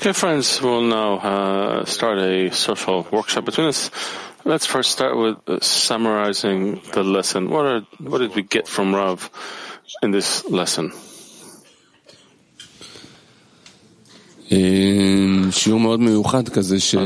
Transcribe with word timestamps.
Dear 0.00 0.14
friends, 0.14 0.60
we'll 0.60 0.82
now 0.82 1.18
uh, 1.18 1.84
start 1.84 2.18
a 2.18 2.50
social 2.50 3.06
workshop 3.10 3.44
between 3.44 3.68
us. 3.68 3.90
Let's 4.44 4.66
first 4.66 4.90
start 4.90 5.16
with 5.16 5.36
uh, 5.46 5.60
summarizing 5.60 6.80
the 6.92 7.04
lesson. 7.04 7.50
What, 7.50 7.66
are, 7.66 7.80
what 7.98 8.18
did 8.18 8.34
we 8.34 8.42
get 8.42 8.66
from 8.66 8.94
Rav 8.94 9.30
in 10.02 10.10
this 10.10 10.44
lesson? 10.50 10.92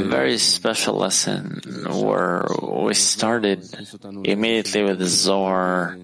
A 0.07 0.09
very 0.09 0.39
special 0.39 0.97
lesson 0.97 1.61
where 1.87 2.47
we 2.63 2.95
started 2.95 3.69
immediately 4.25 4.83
with 4.83 4.99
the 4.99 5.07
Zohar 5.07 5.97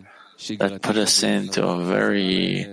that 0.59 0.83
put 0.83 0.97
us 0.97 1.23
into 1.23 1.67
a 1.67 1.85
very 1.85 2.67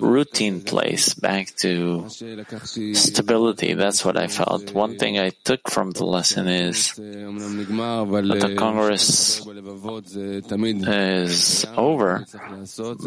routine 0.00 0.62
place, 0.62 1.14
back 1.14 1.54
to 1.56 2.08
stability. 2.08 3.74
That's 3.74 4.04
what 4.04 4.16
I 4.16 4.28
felt. 4.28 4.72
One 4.72 4.98
thing 4.98 5.18
I 5.18 5.30
took 5.44 5.70
from 5.70 5.90
the 5.92 6.04
lesson 6.04 6.48
is 6.48 6.92
that 6.94 8.38
the 8.40 8.54
Congress 8.56 9.46
is 9.46 11.66
over, 11.76 12.26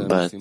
but 0.08 0.34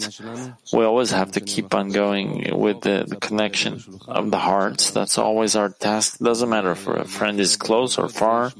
we 0.72 0.84
always 0.84 1.10
have 1.10 1.32
to 1.32 1.40
keep 1.40 1.74
on 1.74 1.90
going 1.90 2.58
with 2.58 2.82
the, 2.82 3.04
the 3.06 3.16
connection 3.16 3.82
of 4.08 4.30
the 4.30 4.38
hearts. 4.38 4.90
That's 4.90 5.18
always 5.18 5.56
our 5.56 5.70
task. 5.70 6.18
Doesn't 6.18 6.48
matter 6.48 6.72
if 6.72 6.86
a 6.86 7.04
friend 7.04 7.40
is 7.40 7.56
close 7.56 7.98
or 7.98 8.08
far, 8.08 8.52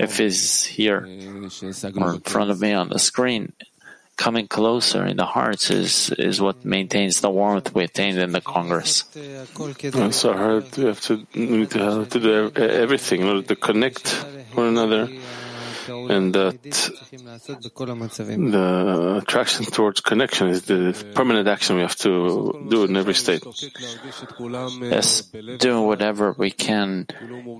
if 0.00 0.18
he's 0.18 0.64
here 0.64 1.06
or 1.96 2.14
in 2.14 2.20
front 2.20 2.50
of 2.50 2.60
me 2.60 2.72
on 2.72 2.88
the 2.88 2.98
screen. 2.98 3.52
Coming 4.16 4.46
closer 4.46 5.04
in 5.06 5.16
the 5.16 5.24
hearts 5.24 5.70
is, 5.70 6.10
is 6.18 6.40
what 6.40 6.64
maintains 6.64 7.20
the 7.22 7.30
warmth 7.30 7.74
we 7.74 7.82
attained 7.82 8.18
in 8.18 8.30
the 8.32 8.40
Congress. 8.40 9.04
Uh, 9.16 10.10
So 10.12 10.32
hard 10.32 10.76
we 10.76 10.84
have 10.84 11.00
to, 11.00 11.24
to 11.66 11.78
have 11.78 12.08
to 12.10 12.20
do 12.20 12.52
everything 12.54 13.22
in 13.22 13.28
order 13.28 13.42
to 13.42 13.56
connect 13.56 14.08
one 14.54 14.68
another, 14.68 15.08
and 15.88 16.34
that 16.34 16.62
the 18.50 19.18
attraction 19.22 19.64
towards 19.66 20.00
connection 20.00 20.48
is 20.48 20.62
the 20.62 20.94
permanent 21.14 21.48
action 21.48 21.76
we 21.76 21.82
have 21.82 21.96
to 21.96 22.66
do 22.68 22.84
in 22.84 22.96
every 22.96 23.14
state. 23.14 23.42
Yes, 24.80 25.22
doing 25.58 25.86
whatever 25.86 26.34
we 26.36 26.50
can, 26.50 27.06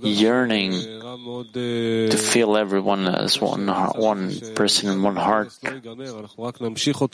yearning 0.02 0.72
to 0.72 2.16
feel 2.16 2.56
everyone 2.56 3.06
as 3.06 3.40
one, 3.40 3.66
one 3.66 4.32
person 4.54 4.90
in 4.90 5.02
one 5.02 5.16
heart. 5.16 5.52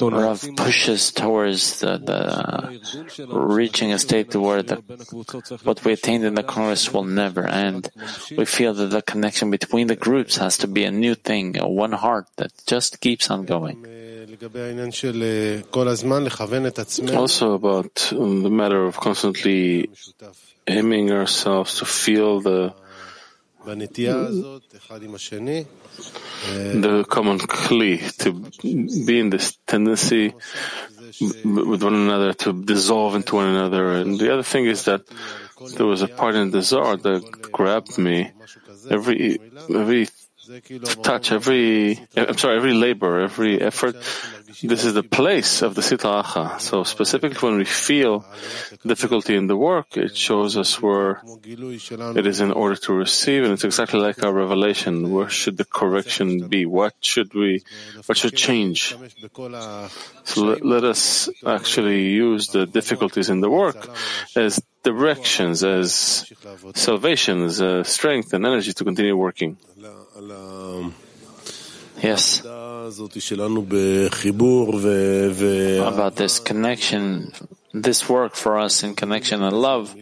Rav 0.00 0.44
pushes 0.56 1.12
towards 1.12 1.80
the, 1.80 1.98
the 1.98 3.28
reaching 3.28 3.92
a 3.92 3.98
state 3.98 4.34
where 4.34 4.62
the, 4.62 4.76
what 5.64 5.84
we 5.84 5.92
attained 5.92 6.24
in 6.24 6.34
the 6.34 6.42
Congress 6.42 6.92
will 6.92 7.04
never 7.04 7.46
end. 7.46 7.90
We 8.36 8.44
feel 8.44 8.74
that 8.74 8.90
the 8.90 9.02
connection 9.02 9.50
between 9.50 9.86
the 9.86 9.96
groups 9.96 10.36
has 10.36 10.58
to 10.58 10.66
be 10.66 10.84
a 10.84 10.90
new 10.98 11.14
thing, 11.14 11.58
a 11.58 11.68
one 11.68 11.92
heart 11.92 12.26
that 12.36 12.52
just 12.66 13.00
keeps 13.00 13.30
on 13.30 13.44
going. 13.44 13.84
Also 17.14 17.52
about 17.54 18.12
um, 18.12 18.42
the 18.42 18.50
matter 18.50 18.84
of 18.84 18.96
constantly 19.00 19.90
aiming 20.66 21.10
ourselves 21.10 21.78
to 21.78 21.84
feel 21.84 22.40
the 22.40 22.74
the 26.80 27.04
common 27.08 27.38
kli, 27.38 28.16
to 28.18 28.32
be 29.06 29.20
in 29.20 29.30
this 29.30 29.58
tendency 29.66 30.32
with 31.44 31.82
one 31.82 31.94
another, 31.94 32.32
to 32.32 32.52
dissolve 32.64 33.14
into 33.16 33.34
one 33.36 33.48
another. 33.48 33.92
And 33.92 34.18
the 34.18 34.32
other 34.32 34.42
thing 34.42 34.66
is 34.66 34.84
that 34.84 35.02
there 35.76 35.86
was 35.86 36.02
a 36.02 36.08
part 36.08 36.34
in 36.36 36.50
the 36.50 36.62
Zohar 36.62 36.96
that 36.96 37.22
grabbed 37.52 37.98
me. 37.98 38.30
Every, 38.90 39.38
every 39.74 40.08
touch, 41.02 41.32
every, 41.32 42.00
I'm 42.16 42.38
sorry, 42.38 42.56
every 42.56 42.72
labor, 42.72 43.20
every 43.20 43.60
effort, 43.60 43.96
this 44.62 44.84
is 44.84 44.94
the 44.94 45.02
place 45.02 45.62
of 45.62 45.74
the 45.74 45.82
Sitra 45.82 46.22
Achra. 46.22 46.60
So 46.60 46.84
specifically 46.84 47.48
when 47.48 47.58
we 47.58 47.64
feel 47.64 48.24
difficulty 48.84 49.36
in 49.36 49.46
the 49.46 49.56
work, 49.56 49.96
it 49.96 50.16
shows 50.16 50.56
us 50.56 50.80
where 50.80 51.22
it 51.44 52.26
is 52.26 52.40
in 52.40 52.52
order 52.52 52.76
to 52.76 52.92
receive, 52.92 53.44
and 53.44 53.52
it's 53.52 53.64
exactly 53.64 54.00
like 54.00 54.22
our 54.24 54.32
revelation. 54.32 55.10
Where 55.10 55.28
should 55.28 55.56
the 55.56 55.64
correction 55.64 56.48
be? 56.48 56.66
What 56.66 56.94
should 57.00 57.34
we, 57.34 57.62
what 58.06 58.16
should 58.16 58.34
change? 58.34 58.96
So 60.24 60.44
let, 60.44 60.64
let 60.64 60.84
us 60.84 61.28
actually 61.46 62.08
use 62.08 62.48
the 62.48 62.66
difficulties 62.66 63.28
in 63.28 63.40
the 63.40 63.50
work 63.50 63.88
as 64.36 64.60
directions, 64.82 65.64
as 65.64 66.32
salvations, 66.74 67.60
uh, 67.60 67.82
strength 67.84 68.32
and 68.32 68.46
energy 68.46 68.72
to 68.72 68.84
continue 68.84 69.16
working. 69.16 69.58
Yes, 72.02 72.42
about 75.82 76.16
this 76.16 76.38
connection, 76.38 77.32
this 77.74 78.08
work 78.08 78.34
for 78.34 78.58
us 78.58 78.82
in 78.84 78.94
connection 78.94 79.42
and 79.42 79.56
love, 79.56 79.94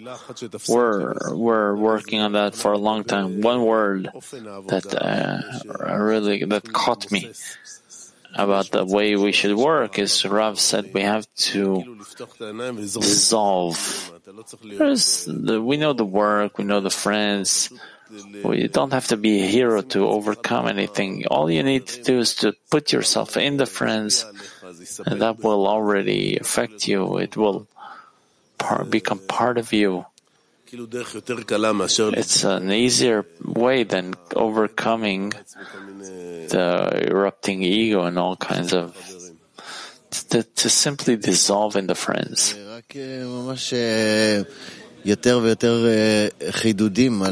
we're, 0.69 1.35
we're 1.35 1.75
working 1.77 2.21
on 2.21 2.33
that 2.33 2.55
for 2.55 2.73
a 2.73 2.79
long 2.79 3.05
time. 3.05 3.41
One 3.41 3.63
word 3.65 4.11
that 4.69 4.95
uh, 4.95 5.95
really, 5.95 6.45
that 6.45 6.71
caught 6.73 7.11
me 7.11 7.33
about 8.35 8.71
the 8.71 8.85
way 8.85 9.17
we 9.17 9.33
should 9.33 9.57
work 9.57 9.99
is 9.99 10.25
Rav 10.25 10.61
said 10.61 10.93
we 10.93 11.01
have 11.01 11.27
to 11.53 11.97
dissolve. 13.01 14.13
The, 15.25 15.63
we 15.63 15.77
know 15.79 15.93
the 15.95 16.05
work, 16.05 16.59
we 16.59 16.65
know 16.65 16.81
the 16.81 16.91
friends. 16.91 17.71
We 18.45 18.69
don't 18.69 18.93
have 18.93 19.09
to 19.09 19.17
be 19.17 19.43
a 19.43 19.47
hero 19.47 19.83
to 19.95 20.07
overcome 20.07 20.69
anything. 20.69 21.27
All 21.27 21.51
you 21.51 21.63
need 21.63 21.87
to 21.87 22.03
do 22.03 22.19
is 22.19 22.35
to 22.37 22.55
put 22.71 22.93
yourself 22.93 23.37
in 23.37 23.57
the 23.57 23.67
friends, 23.67 24.25
and 25.07 25.21
that 25.21 25.43
will 25.43 25.67
already 25.67 26.37
affect 26.39 26.87
you. 26.89 27.19
It 27.19 27.37
will 27.37 27.67
par- 28.59 28.85
become 28.85 29.19
part 29.19 29.59
of 29.59 29.73
you. 29.73 30.07
It's 32.19 32.45
an 32.45 32.73
easier 32.73 33.25
way 33.45 33.85
than 33.85 34.15
overcoming 34.35 35.33
the 36.51 37.07
erupting 37.09 37.63
ego 37.63 38.03
and 38.03 38.19
all 38.19 38.37
kinds 38.37 38.73
of 38.73 38.97
to, 40.31 40.43
to 40.43 40.69
simply 40.69 41.17
dissolve 41.17 41.77
in 41.77 41.87
the 41.87 41.95
friends. 41.95 42.55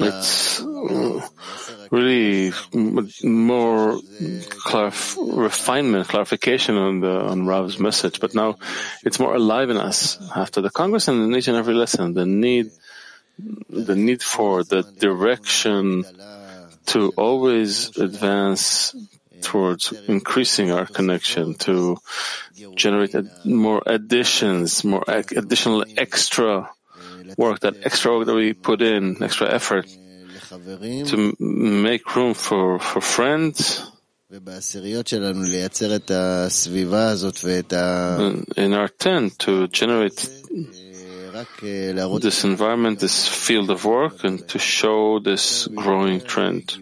It's 0.06 0.60
uh, 0.62 1.20
really 1.90 2.52
more 3.22 3.98
clarif- 4.66 5.18
refinement, 5.18 6.08
clarification 6.08 6.76
on 6.76 7.00
the 7.00 7.10
on 7.10 7.46
Rav's 7.46 7.78
message, 7.78 8.20
but 8.20 8.34
now 8.34 8.56
it's 9.04 9.18
more 9.18 9.34
alive 9.34 9.70
in 9.70 9.76
us 9.76 10.18
after 10.34 10.60
the 10.60 10.70
Congress 10.70 11.08
and 11.08 11.22
in 11.22 11.34
each 11.38 11.48
and 11.48 11.56
every 11.56 11.74
lesson. 11.74 12.14
The 12.14 12.26
need, 12.26 12.70
the 13.68 13.96
need 13.96 14.22
for 14.22 14.62
the 14.64 14.82
direction 14.82 16.04
to 16.86 17.12
always 17.16 17.96
advance 17.98 18.94
towards 19.40 19.92
increasing 20.08 20.70
our 20.70 20.86
connection, 20.86 21.54
to 21.54 21.98
generate 22.76 23.14
ad- 23.14 23.30
more 23.44 23.82
additions, 23.86 24.84
more 24.84 25.04
ac- 25.08 25.36
additional 25.36 25.84
extra 25.96 26.70
work, 27.36 27.60
that 27.60 27.74
extra 27.84 28.12
work 28.12 28.26
that 28.26 28.34
we 28.34 28.52
put 28.52 28.82
in, 28.82 29.22
extra 29.22 29.52
effort 29.52 29.86
to 31.08 31.34
make 31.38 32.14
room 32.16 32.34
for, 32.34 32.78
for 32.78 33.00
friends 33.00 33.90
in 34.30 34.40
our 38.74 38.88
tent 38.88 39.38
to 39.38 39.68
generate 39.68 40.28
this 42.20 42.44
environment, 42.44 43.00
this 43.00 43.28
field 43.28 43.70
of 43.70 43.84
work, 43.84 44.24
and 44.24 44.48
to 44.48 44.58
show 44.58 45.18
this 45.18 45.66
growing 45.68 46.20
trend. 46.20 46.76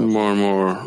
More 0.00 0.30
and 0.30 0.38
more 0.38 0.86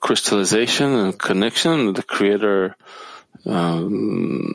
crystallization 0.00 0.94
and 0.94 1.18
connection, 1.18 1.86
with 1.86 1.96
the 1.96 2.02
Creator 2.02 2.76
um, 3.46 4.54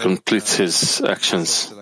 completes 0.00 0.56
His 0.56 1.00
actions. 1.02 1.72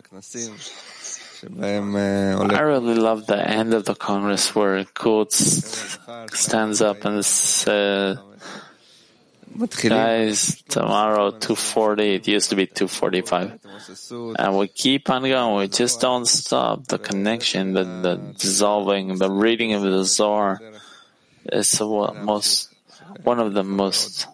I 1.44 2.60
really 2.62 2.94
love 2.94 3.26
the 3.26 3.38
end 3.38 3.74
of 3.74 3.84
the 3.84 3.94
Congress 3.94 4.54
where 4.54 4.84
Coates 4.84 5.98
stands 6.32 6.82
up 6.82 7.04
and 7.04 7.24
says, 7.24 8.18
Guys, 9.82 10.62
tomorrow 10.68 11.30
240, 11.30 12.14
it 12.14 12.28
used 12.28 12.50
to 12.50 12.56
be 12.56 12.66
245. 12.66 13.58
And 14.38 14.56
we 14.56 14.68
keep 14.68 15.10
on 15.10 15.22
going, 15.22 15.56
we 15.56 15.68
just 15.68 16.00
don't 16.00 16.26
stop. 16.26 16.86
The 16.86 16.98
connection, 16.98 17.72
the, 17.72 17.84
the 17.84 18.34
dissolving, 18.38 19.16
the 19.18 19.30
reading 19.30 19.72
of 19.74 19.82
the 19.82 20.04
Zohar 20.04 20.60
is 21.52 21.72
the 21.72 21.86
most, 21.86 22.72
one 23.24 23.40
of 23.40 23.54
the 23.54 23.64
most 23.64 24.28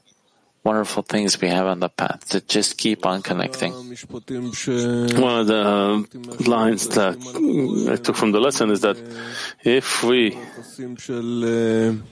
wonderful 0.65 1.03
things 1.03 1.41
we 1.41 1.49
have 1.49 1.67
on 1.67 1.81
the 1.81 1.89
path 1.89 2.29
to 2.31 2.41
just 2.41 2.79
keep 2.79 3.05
on 3.05 3.23
connecting. 3.23 3.73
One 3.73 5.41
of 5.41 5.47
the 5.47 6.07
lines 6.47 6.89
that 6.89 7.19
I 7.91 7.97
took 7.97 8.17
from 8.17 8.33
the 8.33 8.41
lesson 8.41 8.71
is 8.71 8.81
that 8.81 8.97
if 9.63 10.03
we 10.03 10.39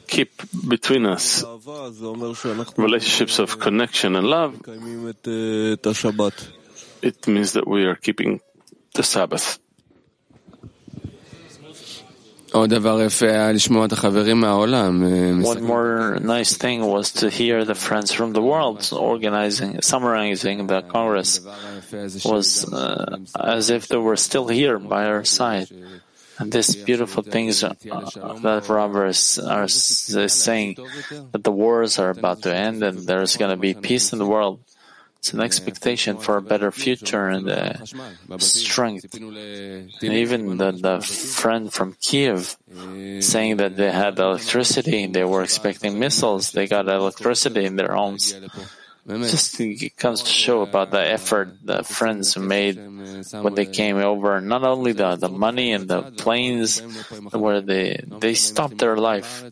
keep 0.07 0.31
between 0.69 1.07
us 1.07 1.43
relationships 2.77 3.39
of 3.39 3.59
connection 3.59 4.17
and 4.17 4.27
love, 4.27 4.61
it 7.03 7.27
means 7.27 7.53
that 7.53 7.67
we 7.67 7.85
are 7.85 7.97
keeping 7.97 8.41
the 8.95 9.03
Sabbath. 9.03 9.59
One 15.43 15.63
more 15.65 16.19
nice 16.21 16.57
thing 16.57 16.85
was 16.85 17.13
to 17.13 17.31
hear 17.31 17.65
the 17.65 17.75
friends 17.75 18.13
from 18.13 18.33
the 18.33 18.43
world 18.43 18.89
organizing, 18.93 19.81
summarizing 19.83 20.67
the 20.67 20.83
Congress. 20.83 21.41
was 22.25 22.71
uh, 22.73 23.19
as 23.39 23.71
if 23.71 23.89
they 23.89 23.97
were 23.97 24.17
still 24.17 24.49
here 24.49 24.79
by 24.79 25.07
our 25.07 25.25
side. 25.25 25.69
And 26.39 26.51
these 26.53 26.75
beautiful 26.77 27.23
things 27.23 27.63
uh, 27.63 27.75
that 28.43 28.67
robbers 28.69 29.39
are 29.39 29.69
saying 29.69 30.77
that 31.33 31.45
the 31.45 31.53
wars 31.53 31.99
are 31.99 32.11
about 32.11 32.43
to 32.43 32.55
end 32.55 32.83
and 32.83 33.07
there's 33.07 33.37
going 33.37 33.51
to 33.51 33.57
be 33.57 33.75
peace 33.75 34.13
in 34.13 34.19
the 34.19 34.27
world. 34.27 34.61
It's 35.23 35.33
an 35.33 35.41
expectation 35.41 36.19
for 36.19 36.37
a 36.37 36.43
better 36.43 36.73
future 36.73 37.29
and 37.29 37.49
uh, 37.49 37.75
strength. 38.39 39.15
And 39.15 39.93
even 40.03 40.57
the, 40.57 40.73
the 40.73 41.01
friend 41.01 41.73
from 41.73 41.95
Kiev 42.01 42.57
saying 43.21 43.59
that 43.59 43.77
they 43.77 43.93
had 43.93 44.19
electricity, 44.19 45.07
they 45.07 45.23
were 45.23 45.45
expecting 45.45 46.01
missiles, 46.01 46.51
they 46.51 46.67
got 46.67 46.89
electricity 46.89 47.65
in 47.65 47.77
their 47.77 47.93
homes. 47.93 48.35
Just 49.09 49.59
it 49.61 49.97
comes 49.97 50.23
to 50.23 50.31
show 50.31 50.63
about 50.63 50.93
the 50.93 51.03
effort 51.03 51.59
the 51.65 51.83
friends 51.83 52.37
made 52.37 52.77
when 52.77 53.55
they 53.55 53.67
came 53.67 53.97
over. 53.97 54.41
Not 54.41 54.63
only 54.63 54.93
the, 54.93 55.17
the 55.17 55.29
money 55.29 55.73
and 55.73 55.89
the 55.89 56.03
planes 56.03 56.79
where 57.33 57.61
they 57.61 58.01
they 58.07 58.35
stopped 58.35 58.79
their 58.79 58.97
life, 58.97 59.51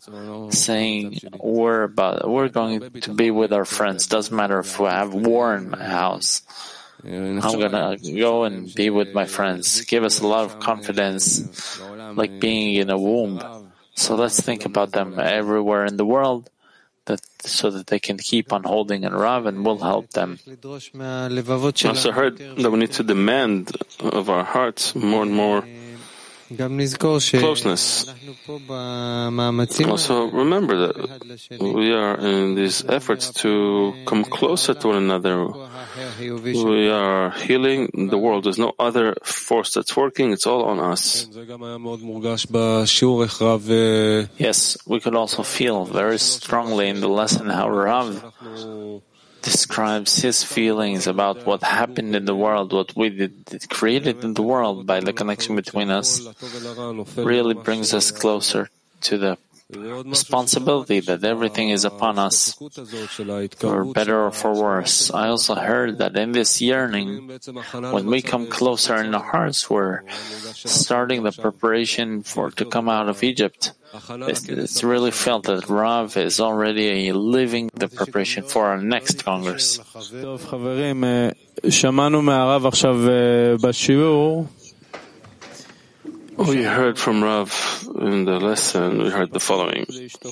saying 0.50 1.18
we're 1.42 1.82
about 1.82 2.30
we're 2.30 2.48
going 2.48 2.90
to 3.00 3.12
be 3.12 3.32
with 3.32 3.52
our 3.52 3.64
friends. 3.64 4.06
Doesn't 4.06 4.34
matter 4.34 4.60
if 4.60 4.78
we 4.78 4.86
have 4.86 5.14
war 5.14 5.56
in 5.56 5.70
my 5.70 5.82
house. 5.82 6.42
I'm 7.02 7.40
gonna 7.40 7.96
go 7.96 8.44
and 8.44 8.72
be 8.72 8.90
with 8.90 9.14
my 9.14 9.24
friends. 9.24 9.80
Give 9.82 10.04
us 10.04 10.20
a 10.20 10.28
lot 10.28 10.44
of 10.44 10.60
confidence, 10.60 11.80
like 12.14 12.38
being 12.38 12.76
in 12.76 12.88
a 12.88 12.98
womb. 12.98 13.42
So 13.96 14.14
let's 14.14 14.38
think 14.40 14.64
about 14.64 14.92
them 14.92 15.18
everywhere 15.18 15.86
in 15.86 15.96
the 15.96 16.06
world 16.06 16.50
that 17.06 17.20
so 17.42 17.70
that 17.70 17.86
they 17.88 17.98
can 17.98 18.18
keep 18.18 18.52
on 18.52 18.64
holding 18.64 19.04
in 19.04 19.12
Rav 19.14 19.46
and 19.46 19.64
will 19.64 19.78
help 19.78 20.10
them. 20.10 20.38
I 20.44 21.28
also 21.88 22.12
heard 22.12 22.38
that 22.38 22.70
we 22.70 22.78
need 22.78 22.92
to 22.92 23.02
demand 23.02 23.76
of 24.00 24.28
our 24.28 24.44
hearts 24.44 24.94
more 24.94 25.22
and 25.22 25.32
more 25.32 25.64
closeness. 27.38 28.12
Also, 29.86 30.30
remember 30.30 30.76
that 30.86 30.96
we 31.60 31.92
are 31.92 32.18
in 32.18 32.56
these 32.56 32.84
efforts 32.88 33.30
to 33.34 33.94
come 34.06 34.24
closer 34.24 34.74
to 34.74 34.88
one 34.88 34.96
another. 34.96 35.48
We 36.64 36.88
are 36.88 37.30
healing 37.30 38.08
the 38.10 38.18
world. 38.18 38.44
There's 38.44 38.58
no 38.58 38.72
other 38.78 39.14
force 39.22 39.74
that's 39.74 39.96
working. 39.96 40.32
It's 40.32 40.46
all 40.46 40.64
on 40.64 40.78
us. 40.80 41.28
Yes, 44.38 44.76
we 44.86 45.00
could 45.00 45.14
also 45.14 45.42
feel 45.42 45.84
very 45.84 46.18
strongly 46.18 46.88
in 46.88 47.00
the 47.00 47.08
lesson 47.08 47.48
how 47.48 47.68
Rav 47.68 48.32
describes 49.42 50.20
his 50.20 50.44
feelings 50.44 51.06
about 51.06 51.46
what 51.46 51.62
happened 51.62 52.14
in 52.14 52.24
the 52.26 52.34
world, 52.34 52.72
what 52.72 52.94
we 52.94 53.08
did, 53.08 53.32
created 53.70 54.22
in 54.22 54.34
the 54.34 54.42
world 54.42 54.86
by 54.86 55.00
the 55.00 55.12
connection 55.12 55.56
between 55.56 55.90
us, 55.90 56.20
really 57.16 57.54
brings 57.54 57.94
us 57.94 58.10
closer 58.10 58.68
to 59.00 59.16
the 59.16 59.38
responsibility 59.76 61.00
that 61.00 61.24
everything 61.24 61.70
is 61.70 61.84
upon 61.84 62.18
us, 62.18 62.54
for 63.56 63.84
better 63.92 64.24
or 64.26 64.30
for 64.30 64.54
worse. 64.54 65.10
I 65.10 65.28
also 65.28 65.54
heard 65.54 65.98
that 65.98 66.16
in 66.16 66.32
this 66.32 66.60
yearning, 66.60 67.28
when 67.92 68.06
we 68.06 68.22
come 68.22 68.46
closer 68.46 68.96
in 68.96 69.14
our 69.14 69.22
hearts, 69.22 69.68
we're 69.70 70.02
starting 70.54 71.22
the 71.22 71.32
preparation 71.32 72.22
for 72.22 72.50
to 72.50 72.64
come 72.64 72.88
out 72.88 73.08
of 73.08 73.22
Egypt. 73.22 73.72
It's, 74.30 74.48
it's 74.48 74.84
really 74.84 75.10
felt 75.10 75.44
that 75.46 75.68
Rav 75.68 76.16
is 76.16 76.38
already 76.40 77.10
living 77.12 77.70
the 77.74 77.88
preparation 77.88 78.44
for 78.44 78.66
our 78.66 78.78
next 78.78 79.24
Congress. 79.24 79.80
We 86.48 86.62
heard 86.64 86.98
from 86.98 87.22
Rav 87.22 87.84
in 88.00 88.24
the 88.24 88.40
lesson, 88.40 89.02
we 89.02 89.10
heard 89.10 89.32
the 89.32 89.40
following. 89.40 89.86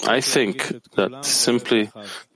I 0.07 0.21
think 0.21 0.73
that 0.97 1.25
simply 1.25 1.91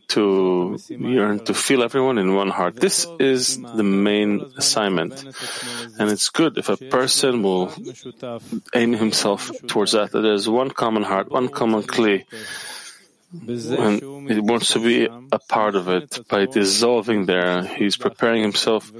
to 0.09 0.77
yearn 0.91 1.41
to 1.47 1.55
feel 1.55 1.83
everyone 1.83 2.19
in 2.19 2.35
one 2.35 2.51
heart. 2.51 2.77
This 2.77 3.07
is 3.19 3.57
the 3.57 3.83
main 3.83 4.45
assignment. 4.59 5.25
And 5.99 6.11
it's 6.11 6.29
good 6.29 6.59
if 6.59 6.69
a 6.69 6.77
person 6.77 7.43
will 7.43 7.73
aim 8.75 8.93
himself 8.93 9.51
towards 9.69 9.93
that. 9.93 10.13
There's 10.13 10.49
one 10.49 10.71
common 10.71 11.03
heart, 11.03 11.31
one 11.31 11.49
common 11.49 11.83
kli. 11.83 12.27
And 13.33 14.29
he 14.31 14.41
wants 14.41 14.73
to 14.75 14.81
be 14.81 15.07
a 15.07 15.39
part 15.39 15.75
of 15.75 15.89
it 15.89 16.29
by 16.29 16.45
dissolving 16.45 17.25
there. 17.25 17.65
He's 17.65 17.97
preparing 17.97 18.43
himself 18.43 18.93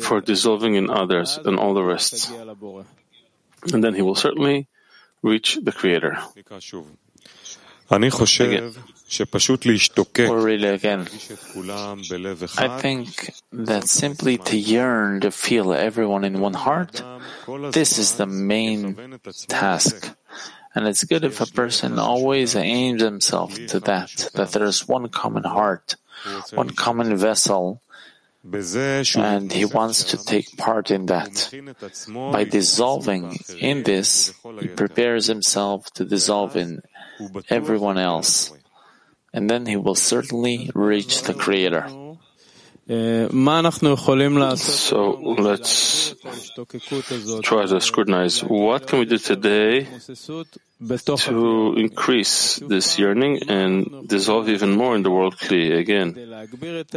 for 0.00 0.20
dissolving 0.20 0.74
in 0.74 0.90
others 0.90 1.38
and 1.44 1.56
all 1.56 1.74
the 1.74 1.84
rest. 1.84 2.32
And 3.72 3.82
then 3.82 3.94
he 3.94 4.02
will 4.02 4.14
certainly 4.14 4.68
reach 5.22 5.58
the 5.62 5.72
Creator. 5.72 6.18
Again. 8.50 10.30
We'll 10.30 10.44
read 10.44 10.64
it 10.64 10.74
again. 10.74 11.06
I 12.58 12.78
think 12.80 13.32
that 13.52 13.84
simply 13.86 14.38
to 14.38 14.56
yearn 14.56 15.20
to 15.20 15.30
feel 15.30 15.72
everyone 15.72 16.24
in 16.24 16.40
one 16.40 16.54
heart, 16.54 17.02
this 17.70 17.98
is 17.98 18.16
the 18.16 18.26
main 18.26 19.20
task. 19.46 20.16
And 20.74 20.88
it's 20.88 21.04
good 21.04 21.24
if 21.24 21.40
a 21.40 21.46
person 21.46 21.98
always 21.98 22.56
aims 22.56 23.00
himself 23.00 23.54
to 23.68 23.80
that, 23.80 24.30
that 24.34 24.50
there 24.50 24.64
is 24.64 24.88
one 24.88 25.08
common 25.08 25.44
heart, 25.44 25.94
one 26.52 26.70
common 26.70 27.16
vessel, 27.16 27.80
and 29.16 29.52
he 29.52 29.64
wants 29.64 30.04
to 30.04 30.16
take 30.24 30.56
part 30.56 30.90
in 30.90 31.06
that. 31.06 31.50
By 32.32 32.44
dissolving 32.44 33.38
in 33.58 33.82
this, 33.82 34.32
he 34.60 34.68
prepares 34.68 35.26
himself 35.26 35.90
to 35.94 36.04
dissolve 36.04 36.56
in 36.56 36.82
everyone 37.50 37.98
else 37.98 38.52
and 39.36 39.50
then 39.50 39.66
he 39.66 39.76
will 39.76 39.94
certainly 39.94 40.70
reach 40.74 41.22
the 41.22 41.34
Creator. 41.34 41.84
So 42.88 43.28
let's 45.38 46.14
try 47.42 47.66
to 47.66 47.80
scrutinize 47.80 48.44
what 48.44 48.86
can 48.86 49.00
we 49.00 49.06
do 49.06 49.18
today 49.18 49.88
to 50.78 51.74
increase 51.76 52.60
this 52.68 52.96
yearning 52.98 53.40
and 53.48 54.08
dissolve 54.08 54.48
even 54.48 54.76
more 54.76 54.94
in 54.94 55.02
the 55.02 55.10
world 55.10 55.36
kli 55.36 55.76
again. 55.78 56.14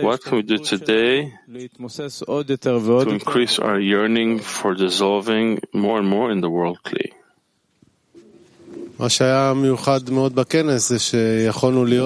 What 0.02 0.24
can 0.24 0.36
we 0.38 0.44
do 0.44 0.60
today 0.60 1.34
to 1.48 3.10
increase 3.10 3.58
our 3.58 3.80
yearning 3.80 4.38
for 4.40 4.76
dissolving 4.76 5.60
more 5.74 5.98
and 6.00 6.08
more 6.08 6.30
in 6.30 6.42
the 6.42 6.50
world 6.52 6.80
kli? 6.84 7.14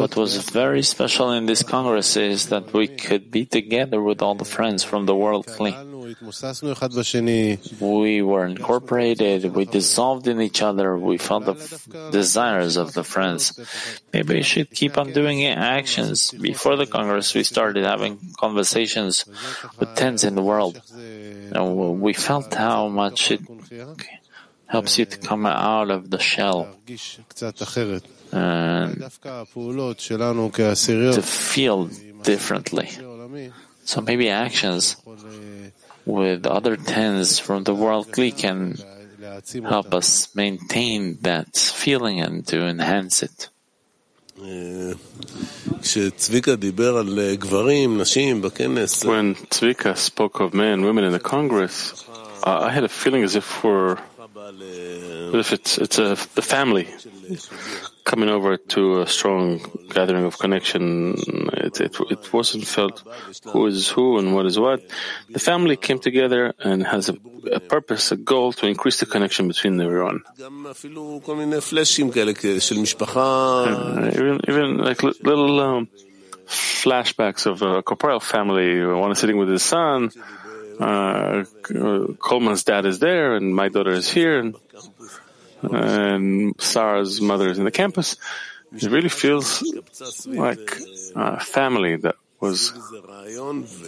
What 0.02 0.16
was 0.16 0.38
very 0.52 0.84
special 0.84 1.32
in 1.32 1.48
this 1.48 1.64
Congress 1.64 2.16
is 2.16 2.50
that 2.50 2.72
we 2.72 2.88
could 2.88 3.32
be 3.32 3.46
together 3.46 4.00
with 4.00 4.22
all 4.22 4.36
the 4.36 4.46
friends 4.46 4.84
from 4.84 5.08
the 5.08 5.16
world. 5.16 5.50
We 7.80 8.22
were 8.22 8.46
incorporated, 8.46 9.56
we 9.56 9.66
dissolved 9.66 10.28
in 10.28 10.40
each 10.40 10.62
other, 10.62 10.96
we 10.96 11.18
felt 11.18 11.46
the 11.46 11.58
desires 12.12 12.78
of 12.78 12.94
the 12.94 13.04
friends. 13.04 13.58
Maybe 14.14 14.36
we 14.36 14.44
should 14.44 14.70
keep 14.70 14.96
on 14.98 15.14
doing 15.14 15.46
actions. 15.46 16.30
Before 16.30 16.76
the 16.76 16.86
Congress, 16.86 17.34
we 17.34 17.42
started 17.44 17.86
having 17.86 18.20
conversations 18.38 19.26
with 19.80 19.96
tens 19.96 20.24
in 20.24 20.36
the 20.36 20.44
world. 20.44 20.80
And 20.94 22.02
we 22.02 22.14
felt 22.14 22.54
how 22.54 22.88
much 22.88 23.32
it 23.32 23.42
helps 24.68 24.98
you 24.98 25.06
to 25.06 25.18
come 25.18 25.46
out 25.46 25.92
of 25.92 26.10
the 26.10 26.20
shell 26.20 26.68
and 28.32 29.02
to 31.14 31.22
feel 31.22 31.90
differently. 32.24 32.90
So 33.86 34.02
maybe 34.02 34.30
actions 34.30 34.96
with 36.06 36.46
other 36.46 36.76
tens 36.78 37.40
from 37.40 37.64
the 37.64 37.76
world 37.76 38.12
kli 38.12 38.32
can 38.38 38.78
help 39.64 39.94
us 39.94 40.34
maintain 40.36 41.18
that 41.22 41.56
feeling 41.56 42.20
and 42.22 42.46
to 42.48 42.66
enhance 42.66 43.24
it. 43.24 43.50
When 49.06 49.36
Tzvika 49.36 49.96
spoke 49.96 50.40
of 50.40 50.54
men 50.54 50.74
and 50.74 50.86
women 50.86 51.04
in 51.04 51.12
the 51.12 51.20
Congress, 51.20 52.06
I 52.44 52.72
had 52.72 52.84
a 52.84 52.90
feeling 52.90 53.24
as 53.24 53.36
if 53.36 53.64
we're, 53.64 53.98
as 54.44 55.34
if 55.34 55.54
it's, 55.54 55.78
it's 55.78 55.98
a, 56.00 56.16
the 56.36 56.42
family 56.42 56.88
coming 58.04 58.30
over 58.30 58.58
to 58.58 59.02
a 59.02 59.08
strong 59.08 59.60
gathering 59.90 60.26
of 60.26 60.38
connection. 60.38 61.16
It, 61.54 61.80
it, 61.82 61.96
it 62.10 62.34
wasn't 62.34 62.68
felt 62.68 63.04
who 63.46 63.68
is 63.68 63.88
who 63.90 64.20
and 64.20 64.36
what 64.36 64.46
is 64.46 64.60
what. 64.60 64.82
The 65.30 65.40
family 65.40 65.78
came 65.78 66.00
together 66.00 66.54
and 66.60 66.84
has 66.84 67.10
a, 67.10 67.16
a 67.52 67.60
purpose, 67.60 68.12
a 68.12 68.18
goal 68.18 68.54
to 68.54 68.68
increase 68.68 69.00
the 69.00 69.06
connection 69.06 69.48
between 69.48 69.80
everyone. 69.80 70.24
Uh, 73.68 74.12
even, 74.14 74.42
even 74.48 74.78
like 74.78 75.04
little 75.04 75.60
um, 75.60 75.88
flashbacks 76.46 77.46
of 77.46 77.62
a 77.62 77.82
corporal 77.82 78.20
family, 78.20 78.86
one 78.86 79.12
is 79.12 79.20
sitting 79.20 79.38
with 79.38 79.50
his 79.50 79.64
son, 79.64 80.12
uh, 80.80 81.44
Coleman's 82.20 82.64
dad 82.64 82.86
is 82.86 83.00
there, 83.00 83.36
and 83.36 83.56
my 83.56 83.70
daughter 83.70 83.92
is 83.92 84.10
here, 84.10 84.40
and, 84.40 84.56
and 85.62 86.56
Sarah's 86.62 87.22
mother 87.22 87.50
is 87.50 87.58
in 87.58 87.66
the 87.66 87.72
campus. 87.72 88.18
It 88.74 88.84
really 88.90 89.10
feels 89.10 89.64
like 90.26 90.78
a 91.16 91.40
family 91.40 91.98
that 91.98 92.16
was 92.40 92.74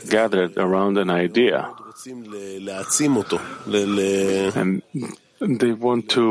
gathered 0.10 0.58
around 0.58 0.98
an 0.98 1.10
idea. 1.10 1.74
And 5.42 5.60
they 5.60 5.74
want 5.74 6.10
to 6.12 6.22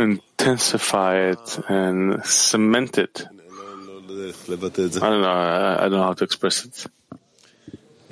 intensify 0.00 1.30
it 1.30 1.58
and 1.68 2.24
cement 2.24 2.98
it. 2.98 3.26
I 3.28 5.10
don't 5.10 5.22
know. 5.22 5.30
I 5.30 5.88
don't 5.88 5.92
know 5.92 6.02
how 6.02 6.12
to 6.14 6.24
express 6.24 6.64
it. 6.64 6.86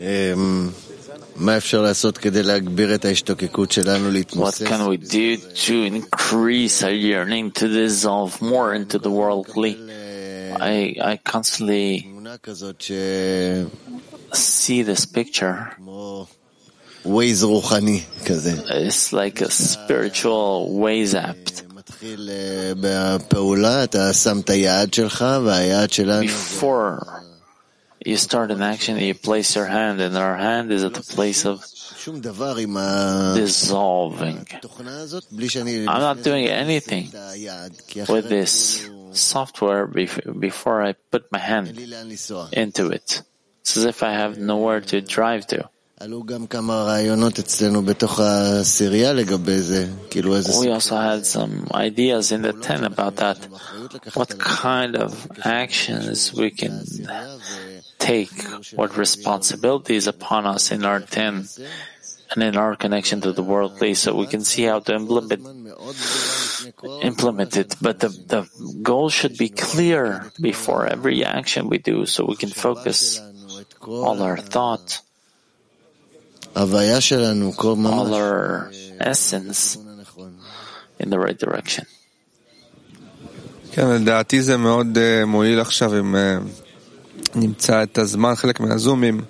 Um, 0.00 0.74
what 4.36 4.54
can 4.66 4.86
we 4.88 4.96
do 4.96 5.36
to 5.36 5.74
increase 5.82 6.82
our 6.82 6.90
yearning 6.92 7.50
to 7.52 7.68
dissolve 7.68 8.40
more 8.40 8.74
into 8.74 8.98
the 8.98 9.10
world 9.10 9.48
kli? 9.48 9.76
I, 10.60 10.94
I 11.02 11.16
constantly 11.18 12.06
see 14.32 14.82
this 14.82 15.06
picture. 15.06 15.72
It's 18.70 19.12
like 19.12 19.40
a 19.42 19.50
spiritual 19.50 20.70
Waze 20.78 21.14
app. 21.14 21.36
Before 26.22 27.23
you 28.04 28.16
start 28.16 28.50
an 28.50 28.62
action, 28.62 28.98
you 28.98 29.14
place 29.14 29.56
your 29.56 29.66
hand, 29.66 30.00
and 30.00 30.16
our 30.16 30.36
hand 30.36 30.70
is 30.72 30.84
at 30.84 30.94
the 30.94 31.02
place 31.02 31.44
of 31.44 31.64
dissolving. 33.34 34.46
I'm 35.88 36.00
not 36.00 36.22
doing 36.22 36.46
anything 36.46 37.10
with 38.08 38.28
this 38.28 38.88
software 39.12 39.86
before 39.86 40.82
I 40.82 40.92
put 41.10 41.30
my 41.32 41.38
hand 41.38 41.78
into 42.52 42.90
it. 42.90 43.22
It's 43.60 43.76
as 43.78 43.84
if 43.84 44.02
I 44.02 44.12
have 44.12 44.36
nowhere 44.38 44.80
to 44.82 45.00
drive 45.00 45.46
to. 45.48 45.68
We 46.00 46.08
also 50.70 50.96
had 50.96 51.24
some 51.24 51.66
ideas 51.72 52.32
in 52.32 52.42
the 52.42 52.52
10 52.52 52.84
about 52.84 53.16
that. 53.16 53.38
What 54.12 54.38
kind 54.38 54.96
of 54.96 55.30
actions 55.44 56.34
we 56.34 56.50
can 56.50 56.84
take 58.12 58.34
what 58.78 58.90
responsibility 59.06 59.94
is 60.00 60.06
upon 60.16 60.42
us 60.54 60.64
in 60.76 60.80
our 60.90 61.00
ten 61.16 61.34
and 62.30 62.40
in 62.48 62.54
our 62.56 62.74
connection 62.84 63.20
to 63.24 63.30
the 63.38 63.46
world 63.52 63.72
kli, 63.78 63.92
so 64.02 64.08
we 64.22 64.28
can 64.34 64.42
see 64.42 64.64
how 64.70 64.80
to 64.86 64.92
implement 64.94 65.40
implement 67.02 67.52
it. 67.62 67.70
But 67.86 67.96
the, 68.00 68.10
the 68.34 68.42
goal 68.90 69.08
should 69.18 69.36
be 69.44 69.48
clear 69.48 70.04
before 70.50 70.82
every 70.96 71.24
action 71.24 71.68
we 71.74 71.78
do, 71.78 72.06
so 72.06 72.18
we 72.32 72.36
can 72.36 72.50
focus 72.50 73.20
all 73.80 74.18
our 74.28 74.38
thought, 74.54 74.88
all 76.56 78.14
our 78.14 78.70
essence 79.00 79.60
in 81.02 81.06
the 81.12 81.18
right 81.18 81.38
direction. 81.38 81.86
כן, 83.74 83.88
לדעתי 83.88 84.42
זה 84.42 84.56
מאוד 84.56 84.98
מועיל 85.26 85.60
עכשיו 85.60 85.98
אם 85.98 86.14
נמצא 87.35 87.83
את 87.83 87.97
הזמן, 87.97 88.35
חלק 88.35 88.59
מהזומים, 88.59 89.21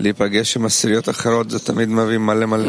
להיפגש 0.00 0.56
עם 0.56 0.64
עשיריות 0.64 1.08
אחרות, 1.08 1.50
זה 1.50 1.58
תמיד 1.58 1.88
מביא 1.88 2.18
מלא 2.18 2.46
מלא. 2.46 2.68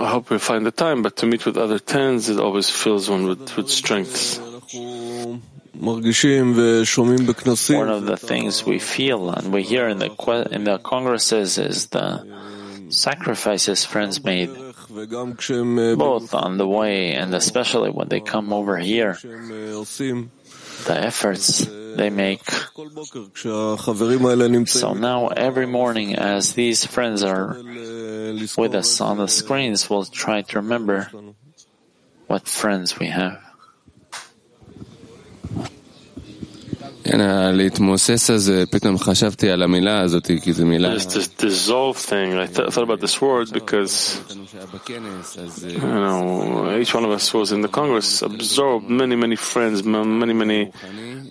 I 0.00 0.08
hope 0.08 0.30
we 0.30 0.38
find 0.38 0.64
the 0.64 0.70
time, 0.70 1.02
but 1.02 1.16
to 1.16 1.26
meet 1.26 1.44
with 1.44 1.58
other 1.58 1.78
tens, 1.78 2.30
it 2.30 2.40
always 2.40 2.70
fills 2.70 3.10
one 3.10 3.26
with, 3.26 3.54
with 3.56 3.68
strength. 3.68 4.40
One 5.80 5.98
of 7.98 8.04
the 8.12 8.18
things 8.30 8.66
we 8.66 8.78
feel 8.78 9.30
and 9.30 9.52
we 9.52 9.62
hear 9.62 9.88
in 9.88 9.98
the 9.98 10.10
in 10.50 10.64
the 10.64 10.78
congresses 10.78 11.58
is 11.58 11.86
the 11.86 12.08
sacrifices 12.88 13.84
friends 13.84 14.24
made, 14.24 14.50
both 14.88 16.34
on 16.34 16.58
the 16.58 16.66
way 16.66 17.12
and 17.14 17.34
especially 17.34 17.90
when 17.90 18.08
they 18.08 18.20
come 18.20 18.52
over 18.52 18.76
here. 18.78 19.16
The 20.83 20.97
efforts 20.97 21.65
they 21.95 22.09
make. 22.09 22.43
So 24.67 24.93
now 24.93 25.27
every 25.29 25.65
morning 25.65 26.15
as 26.15 26.53
these 26.53 26.85
friends 26.85 27.23
are 27.23 27.55
with 28.57 28.75
us 28.75 28.99
on 29.01 29.17
the 29.17 29.27
screens, 29.27 29.89
we'll 29.89 30.05
try 30.05 30.41
to 30.41 30.57
remember 30.59 31.09
what 32.27 32.47
friends 32.47 32.99
we 32.99 33.07
have. 33.07 33.41
There's 40.89 41.13
this 41.13 41.27
dissolve 41.27 41.97
thing. 41.97 42.33
I 42.33 42.47
thought 42.47 42.77
about 42.81 42.99
this 42.99 43.21
word 43.21 43.51
because 43.53 44.19
you 45.63 45.77
know, 45.77 46.77
each 46.79 46.93
one 46.95 47.05
of 47.05 47.11
us 47.11 47.31
was 47.31 47.51
in 47.51 47.61
the 47.61 47.67
Congress, 47.67 48.23
absorbed 48.23 48.89
many, 48.89 49.15
many 49.15 49.35
friends, 49.35 49.83
many, 49.83 50.33
many 50.33 50.71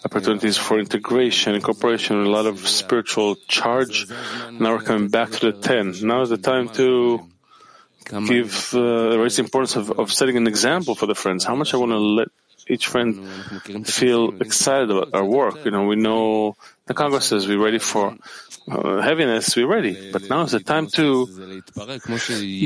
opportunities 0.04 0.56
for 0.56 0.78
integration, 0.78 1.54
incorporation, 1.56 2.22
a 2.22 2.28
lot 2.28 2.46
of 2.46 2.68
spiritual 2.68 3.34
charge. 3.48 4.06
Now 4.52 4.74
we're 4.74 4.82
coming 4.82 5.08
back 5.08 5.30
to 5.30 5.50
the 5.50 5.58
10. 5.58 6.06
Now 6.06 6.22
is 6.22 6.30
the 6.30 6.38
time 6.38 6.68
to 6.70 7.20
give, 8.26 8.74
uh, 8.74 9.18
raise 9.18 9.36
the 9.36 9.42
importance 9.42 9.74
of, 9.76 9.90
of 9.98 10.12
setting 10.12 10.36
an 10.36 10.46
example 10.46 10.94
for 10.94 11.06
the 11.06 11.14
friends. 11.16 11.44
How 11.44 11.56
much 11.56 11.74
I 11.74 11.78
want 11.78 11.92
to 11.92 11.98
let 11.98 12.28
each 12.68 12.86
friend 12.86 13.14
feel 13.86 14.34
excited 14.40 14.90
about 14.90 15.10
our 15.14 15.24
work. 15.24 15.64
You 15.64 15.70
know, 15.70 15.84
we 15.86 15.96
know 15.96 16.56
the 16.86 16.94
Congress 16.94 17.26
says 17.26 17.46
we're 17.46 17.62
ready 17.62 17.78
for 17.78 18.16
uh, 18.70 19.00
heaviness, 19.00 19.56
we're 19.56 19.66
ready. 19.66 20.10
But 20.12 20.28
now 20.30 20.42
is 20.42 20.52
the 20.52 20.60
time 20.60 20.86
to 20.88 21.26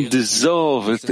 dissolve 0.08 0.88
it. 0.90 1.04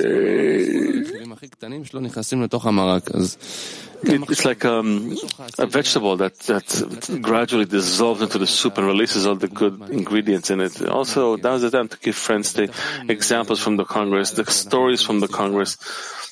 It's 4.02 4.44
like 4.44 4.64
um, 4.64 5.16
a 5.58 5.66
vegetable 5.66 6.16
that, 6.18 6.38
that 6.40 7.18
gradually 7.22 7.64
dissolves 7.64 8.22
into 8.22 8.38
the 8.38 8.46
soup 8.46 8.78
and 8.78 8.86
releases 8.86 9.26
all 9.26 9.36
the 9.36 9.48
good 9.48 9.80
ingredients 9.90 10.50
in 10.50 10.60
it. 10.60 10.86
Also, 10.86 11.36
now's 11.36 11.62
the 11.62 11.70
time 11.70 11.88
to 11.88 11.98
give 11.98 12.16
friends 12.16 12.52
the 12.52 12.72
examples 13.08 13.60
from 13.60 13.76
the 13.76 13.84
Congress, 13.84 14.32
the 14.32 14.44
stories 14.50 15.02
from 15.02 15.20
the 15.20 15.28
Congress, 15.28 15.76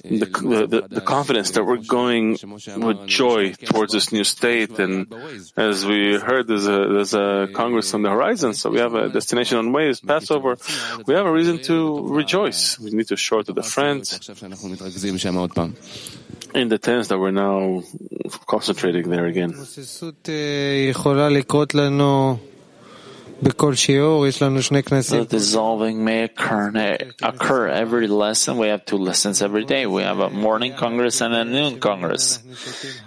the, 0.03 0.27
the, 0.69 0.87
the, 0.89 1.01
confidence 1.01 1.53
that 1.53 1.65
we're 1.65 1.79
going 1.79 2.37
with 2.77 3.07
joy 3.07 3.53
towards 3.53 3.93
this 3.93 4.13
new 4.13 4.25
state. 4.25 4.79
And 4.79 5.13
as 5.57 5.87
we 5.87 6.19
heard, 6.19 6.47
there's 6.47 6.67
a, 6.67 6.89
there's 6.89 7.15
a 7.15 7.49
Congress 7.55 7.95
on 7.95 8.03
the 8.03 8.11
horizon, 8.11 8.55
so 8.55 8.71
we 8.71 8.81
have 8.81 8.95
a 8.95 9.09
destination 9.09 9.59
on 9.59 9.69
Waze, 9.69 10.05
Passover. 10.07 10.59
We 11.07 11.15
have 11.15 11.27
a 11.27 11.33
reason 11.33 11.63
to 11.65 12.07
rejoice. 12.09 12.79
We 12.79 12.91
need 12.91 13.09
to 13.09 13.17
show 13.17 13.39
it 13.39 13.47
to 13.47 13.53
the 13.53 13.63
friends 13.63 14.19
in 16.55 16.69
the 16.69 16.79
tense 16.79 17.09
that 17.09 17.19
we're 17.19 17.31
now 17.31 17.83
concentrating 18.47 19.11
there 19.11 19.27
again. 19.27 19.53
The 25.19 25.37
dissolving 25.37 26.05
may 26.05 26.23
occur, 26.25 26.71
occur 27.21 27.69
every 27.69 28.07
lesson. 28.07 28.59
We 28.59 28.69
have 28.69 28.85
two 28.85 28.97
lessons 28.97 29.43
every 29.43 29.65
day. 29.65 29.87
We 29.87 30.03
have 30.03 30.21
a 30.21 30.31
morning 30.31 30.75
congress 30.75 31.21
and 31.21 31.35
a 31.35 31.45
noon 31.45 31.81
congress. 31.81 32.41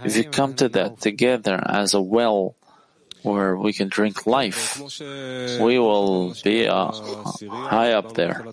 If 0.04 0.18
you 0.18 0.26
come 0.26 0.54
to 0.56 0.70
that 0.70 1.00
together 1.00 1.62
as 1.66 1.94
a 1.94 2.02
well 2.02 2.57
where 3.28 3.56
we 3.56 3.74
can 3.74 3.88
drink 3.90 4.26
life, 4.26 4.80
we 5.60 5.80
will 5.80 6.34
be 6.44 6.68
uh, 6.68 6.92
high 7.50 7.94
up 7.94 8.14
there. 8.14 8.46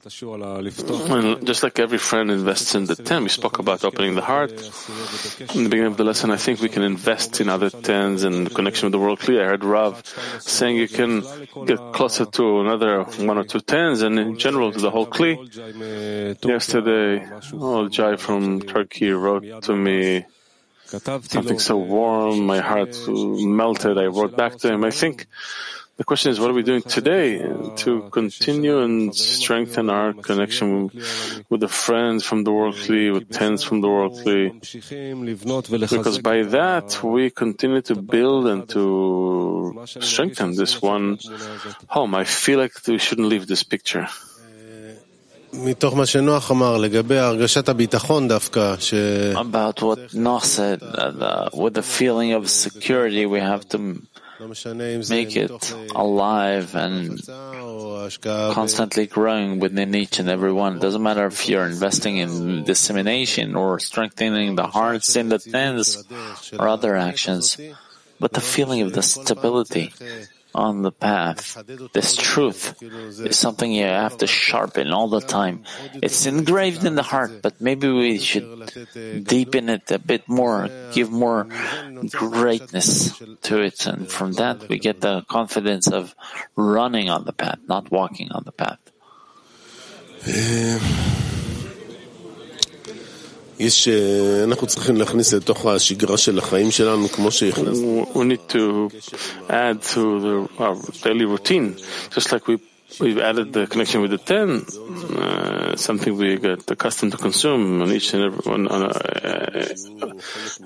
And 1.09 1.47
just 1.47 1.63
like 1.63 1.79
every 1.79 1.99
friend 1.99 2.31
invests 2.31 2.75
in 2.75 2.87
the 2.87 2.97
ten, 2.97 3.23
we 3.23 3.29
spoke 3.29 3.59
about 3.59 3.85
opening 3.85 4.15
the 4.15 4.23
heart. 4.23 4.53
In 5.55 5.65
the 5.65 5.71
beginning 5.71 5.93
of 5.93 5.97
the 5.97 6.05
lesson, 6.05 6.31
I 6.31 6.37
think 6.37 6.61
we 6.61 6.69
can 6.69 6.83
invest 6.83 7.41
in 7.41 7.49
other 7.49 7.71
tens 7.71 8.25
and 8.25 8.53
connection 8.55 8.87
with 8.87 8.93
the 8.93 8.99
world 8.99 9.21
kli. 9.21 9.41
I 9.41 9.47
heard 9.47 9.65
Rav 9.65 10.03
saying 10.41 10.77
you 10.77 10.89
can 10.89 11.23
get 11.67 11.79
closer 11.93 12.27
to 12.27 12.61
another 12.61 13.05
one 13.25 13.39
or 13.39 13.45
two 13.45 13.61
tens 13.61 14.03
and 14.03 14.19
in 14.19 14.39
general 14.39 14.73
to 14.73 14.81
the 14.81 14.91
whole 14.91 15.07
Kli. 15.07 15.37
Yesterday, 16.45 17.27
oh, 17.55 17.89
Jai 17.89 18.17
from 18.17 18.61
Turkey 18.63 19.11
wrote 19.11 19.63
to 19.63 19.77
me 19.77 20.25
something 20.99 21.59
so 21.59 21.77
warm, 21.77 22.47
my 22.47 22.61
heart 22.61 22.97
melted. 23.09 23.99
I 23.99 24.07
wrote 24.07 24.37
back 24.37 24.57
to 24.59 24.73
him. 24.73 24.85
I 24.85 24.91
think 24.91 25.27
the 25.97 26.03
question 26.03 26.33
is, 26.33 26.41
what 26.41 26.51
are 26.51 26.55
we 26.55 26.65
doing 26.65 26.83
today 26.83 27.39
to 27.77 28.09
continue 28.11 28.81
and 28.81 29.15
strengthen 29.15 29.91
our 29.91 30.13
connection 30.13 30.91
with 31.49 31.61
the 31.61 31.69
friends 31.69 32.25
from 32.25 32.43
the 32.43 32.51
world 32.51 32.75
kli, 32.75 33.13
with 33.13 33.31
tens 33.31 33.63
from 33.63 33.81
the 33.81 33.89
world 33.89 34.15
kli? 34.15 34.51
Because 35.89 36.19
by 36.19 36.43
that, 36.43 37.01
we 37.05 37.31
continue 37.31 37.81
to 37.83 37.95
build 37.95 38.49
and 38.49 38.69
to 38.71 39.87
strengthen 39.87 40.57
this 40.57 40.83
one 40.83 41.19
home. 41.87 42.17
I 42.17 42.25
feel 42.25 42.59
like 42.59 42.73
we 42.89 42.99
shouldn't 42.99 43.29
leave 43.29 43.47
this 43.47 43.63
picture. 43.63 44.09
About 49.37 49.83
what 49.83 50.13
Noah 50.13 50.41
said, 50.43 50.83
uh, 50.83 51.49
with 51.55 51.75
the 51.75 51.83
feeling 51.83 52.33
of 52.33 52.51
security, 52.51 53.25
we 53.27 53.41
have 53.41 53.69
to 53.71 54.03
make 55.09 55.37
it 55.37 55.75
alive 55.95 56.75
and 56.75 57.21
constantly 58.53 59.07
growing 59.07 59.61
within 59.61 59.95
each 59.95 60.19
and 60.19 60.29
every 60.29 60.53
one. 60.53 60.77
It 60.77 60.83
doesn't 60.83 61.03
matter 61.03 61.27
if 61.27 61.49
you're 61.49 61.65
investing 61.67 62.19
in 62.19 62.65
dissemination 62.65 63.55
or 63.55 63.79
strengthening 63.79 64.57
the 64.57 64.67
hearts 64.67 65.15
in 65.17 65.29
the 65.29 65.39
tens 65.39 66.03
or 66.59 66.69
other 66.69 66.97
actions, 66.97 67.57
but 68.19 68.33
the 68.33 68.41
feeling 68.43 68.83
of 68.83 68.93
the 68.93 69.03
stability 69.03 69.93
on 70.55 70.83
the 70.83 70.93
path. 70.93 71.59
This 71.93 72.15
truth 72.17 72.81
is 72.83 73.39
something 73.39 73.73
you 73.73 73.85
have 73.85 74.19
to 74.19 74.27
sharpen 74.27 74.93
all 74.93 75.09
the 75.09 75.21
time. 75.21 75.65
It's 76.03 76.27
engraved 76.27 76.85
in 76.85 76.95
the 76.95 77.03
heart, 77.03 77.43
but 77.43 77.61
maybe 77.61 77.89
we 77.89 78.19
should 78.19 78.45
deepen 79.25 79.69
it 79.69 79.91
a 79.91 79.99
bit 79.99 80.29
more, 80.29 80.69
give 80.93 81.11
more 81.11 81.49
greatness 82.11 83.19
to 83.43 83.61
it. 83.61 83.87
And 83.87 84.09
from 84.09 84.33
that, 84.35 84.69
we 84.69 84.79
get 84.79 85.01
the 85.01 85.23
confidence 85.29 85.89
of 85.89 86.15
running 86.57 87.11
on 87.11 87.25
the 87.25 87.33
path, 87.33 87.59
not 87.67 87.91
walking 87.91 88.31
on 88.33 88.45
the 88.45 88.53
path. 88.53 88.79
Eh, 90.27 91.24
We 98.15 98.25
need 98.25 98.49
to 98.49 98.91
add 99.49 99.83
to 99.95 100.21
the, 100.21 100.49
our 100.59 100.77
daily 101.03 101.25
routine, 101.25 101.77
just 102.11 102.33
like 102.33 102.47
we 102.47 102.59
we've 103.01 103.19
added 103.19 103.53
the 103.53 103.67
connection 103.67 104.01
with 104.03 104.11
the 104.11 104.19
ten, 104.19 104.65
uh, 105.19 105.77
something 105.77 106.17
we 106.17 106.37
get 106.37 106.71
accustomed 106.71 107.13
to 107.13 107.19
consume 107.19 107.83
on 107.83 107.91
each 107.91 108.15
and 108.15 108.23
every 108.25 108.53
on, 108.53 108.69
on 108.69 108.83
a, 108.83 108.89
uh, 108.89 110.13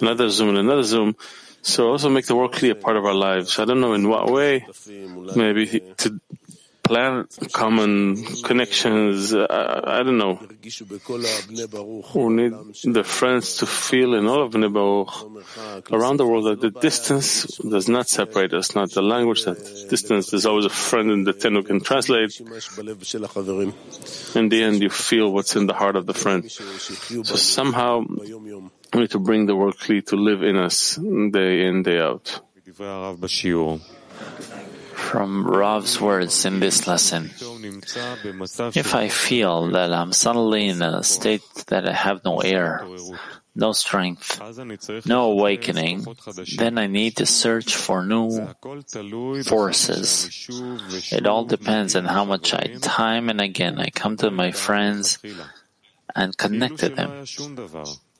another 0.00 0.28
Zoom 0.28 0.50
and 0.50 0.58
another 0.58 0.82
Zoom. 0.82 1.16
So 1.62 1.90
also 1.90 2.08
make 2.08 2.26
the 2.26 2.36
world 2.36 2.52
kli 2.52 2.78
part 2.80 2.96
of 2.96 3.04
our 3.04 3.14
lives. 3.14 3.58
I 3.58 3.64
don't 3.64 3.80
know 3.80 3.92
in 3.92 4.08
what 4.08 4.30
way, 4.30 4.66
maybe 5.36 5.82
to 5.98 6.20
plan 6.88 7.26
common 7.52 8.24
connections. 8.42 9.34
I, 9.34 9.98
I 9.98 10.02
don't 10.02 10.18
know. 10.18 10.40
We 12.14 12.28
need 12.40 12.52
the 12.98 13.04
friends 13.04 13.56
to 13.58 13.66
feel 13.66 14.14
in 14.14 14.26
all 14.26 14.42
of 14.44 14.52
Bnei 14.52 14.72
around 15.92 16.16
the 16.16 16.26
world 16.26 16.46
that 16.46 16.60
the 16.60 16.70
distance 16.80 17.58
does 17.58 17.88
not 17.88 18.08
separate 18.08 18.54
us, 18.54 18.74
not 18.74 18.90
the 18.92 19.02
language, 19.02 19.44
that 19.44 19.58
distance. 19.88 20.30
There's 20.30 20.46
always 20.46 20.64
a 20.64 20.70
friend 20.70 21.10
in 21.10 21.24
the 21.24 21.32
ten 21.32 21.52
who 21.54 21.62
can 21.62 21.80
translate. 21.80 22.40
In 24.34 24.48
the 24.48 24.62
end, 24.62 24.82
you 24.82 24.90
feel 24.90 25.30
what's 25.32 25.54
in 25.56 25.66
the 25.66 25.74
heart 25.74 25.96
of 25.96 26.06
the 26.06 26.14
friend. 26.14 26.50
So 26.50 27.36
somehow, 27.36 28.04
we 28.08 29.00
need 29.00 29.10
to 29.10 29.18
bring 29.18 29.46
the 29.46 29.54
world 29.54 29.76
kli 29.78 30.04
to 30.06 30.16
live 30.16 30.42
in 30.42 30.56
us 30.56 30.96
day 30.96 31.66
in, 31.66 31.82
day 31.82 32.00
out 32.00 32.40
from 35.08 35.48
Rav's 35.48 35.98
words 36.00 36.44
in 36.44 36.60
this 36.60 36.86
lesson. 36.86 37.30
If 38.76 38.94
I 38.94 39.08
feel 39.08 39.72
that 39.72 39.90
I'm 39.92 40.12
suddenly 40.12 40.68
in 40.68 40.82
a 40.82 41.02
state 41.02 41.42
that 41.68 41.88
I 41.88 41.92
have 41.92 42.24
no 42.24 42.40
air, 42.40 42.86
no 43.56 43.72
strength, 43.72 44.38
no 45.06 45.32
awakening, 45.32 46.04
then 46.58 46.76
I 46.76 46.86
need 46.86 47.16
to 47.16 47.26
search 47.26 47.74
for 47.74 48.04
new 48.04 48.52
forces. 49.44 50.28
It 51.10 51.26
all 51.26 51.44
depends 51.44 51.96
on 51.96 52.04
how 52.04 52.24
much 52.24 52.52
I, 52.52 52.76
time 52.82 53.30
and 53.30 53.40
again, 53.40 53.78
I 53.80 53.88
come 53.88 54.18
to 54.18 54.30
my 54.30 54.52
friends 54.52 55.18
and 56.14 56.36
connect 56.36 56.78
to 56.80 56.90
them 56.90 57.24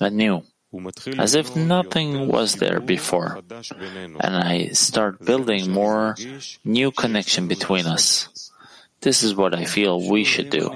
anew 0.01 0.42
as 1.16 1.35
if 1.35 1.57
nothing 1.57 2.28
was 2.28 2.57
there 2.57 2.81
before, 2.81 3.40
and 4.20 4.37
I 4.37 4.68
start 4.68 5.24
building 5.24 5.70
more 5.70 6.16
new 6.64 6.90
connection 6.90 7.48
between 7.48 7.87
us. 7.87 8.50
This 9.00 9.22
is 9.22 9.35
what 9.35 9.54
I 9.54 9.64
feel 9.64 10.00
we 10.00 10.24
should 10.24 10.50
do. 10.50 10.68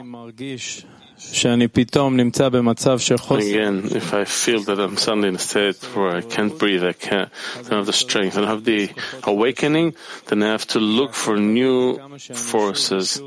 Again, 3.49 3.89
if 3.95 4.13
I 4.13 4.25
feel 4.25 4.61
that 4.65 4.79
I'm 4.79 4.97
suddenly 4.97 5.29
in 5.29 5.37
a 5.37 5.39
state 5.39 5.83
where 5.97 6.11
I 6.15 6.21
can't 6.21 6.59
breathe, 6.59 6.85
I 6.85 6.93
can't, 6.93 7.31
I 7.57 7.63
don't 7.63 7.79
have 7.79 7.87
the 7.87 7.93
strength, 7.93 8.37
I 8.37 8.41
don't 8.41 8.51
have 8.51 8.65
the 8.65 8.91
awakening, 9.25 9.95
then 10.29 10.43
I 10.43 10.49
have 10.53 10.67
to 10.69 10.79
look 10.79 11.15
for 11.15 11.37
new 11.39 11.99
forces, 12.35 13.21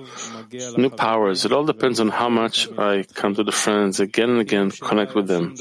new 0.77 0.89
powers. 0.89 1.45
It 1.45 1.51
all 1.51 1.65
depends 1.65 1.99
on 1.99 2.10
how 2.10 2.29
much 2.29 2.69
I 2.77 3.03
come 3.13 3.34
to 3.36 3.43
the 3.43 3.51
friends 3.51 3.99
again 3.99 4.29
and 4.29 4.39
again, 4.39 4.71
connect 4.71 5.15
with 5.15 5.27
them 5.27 5.55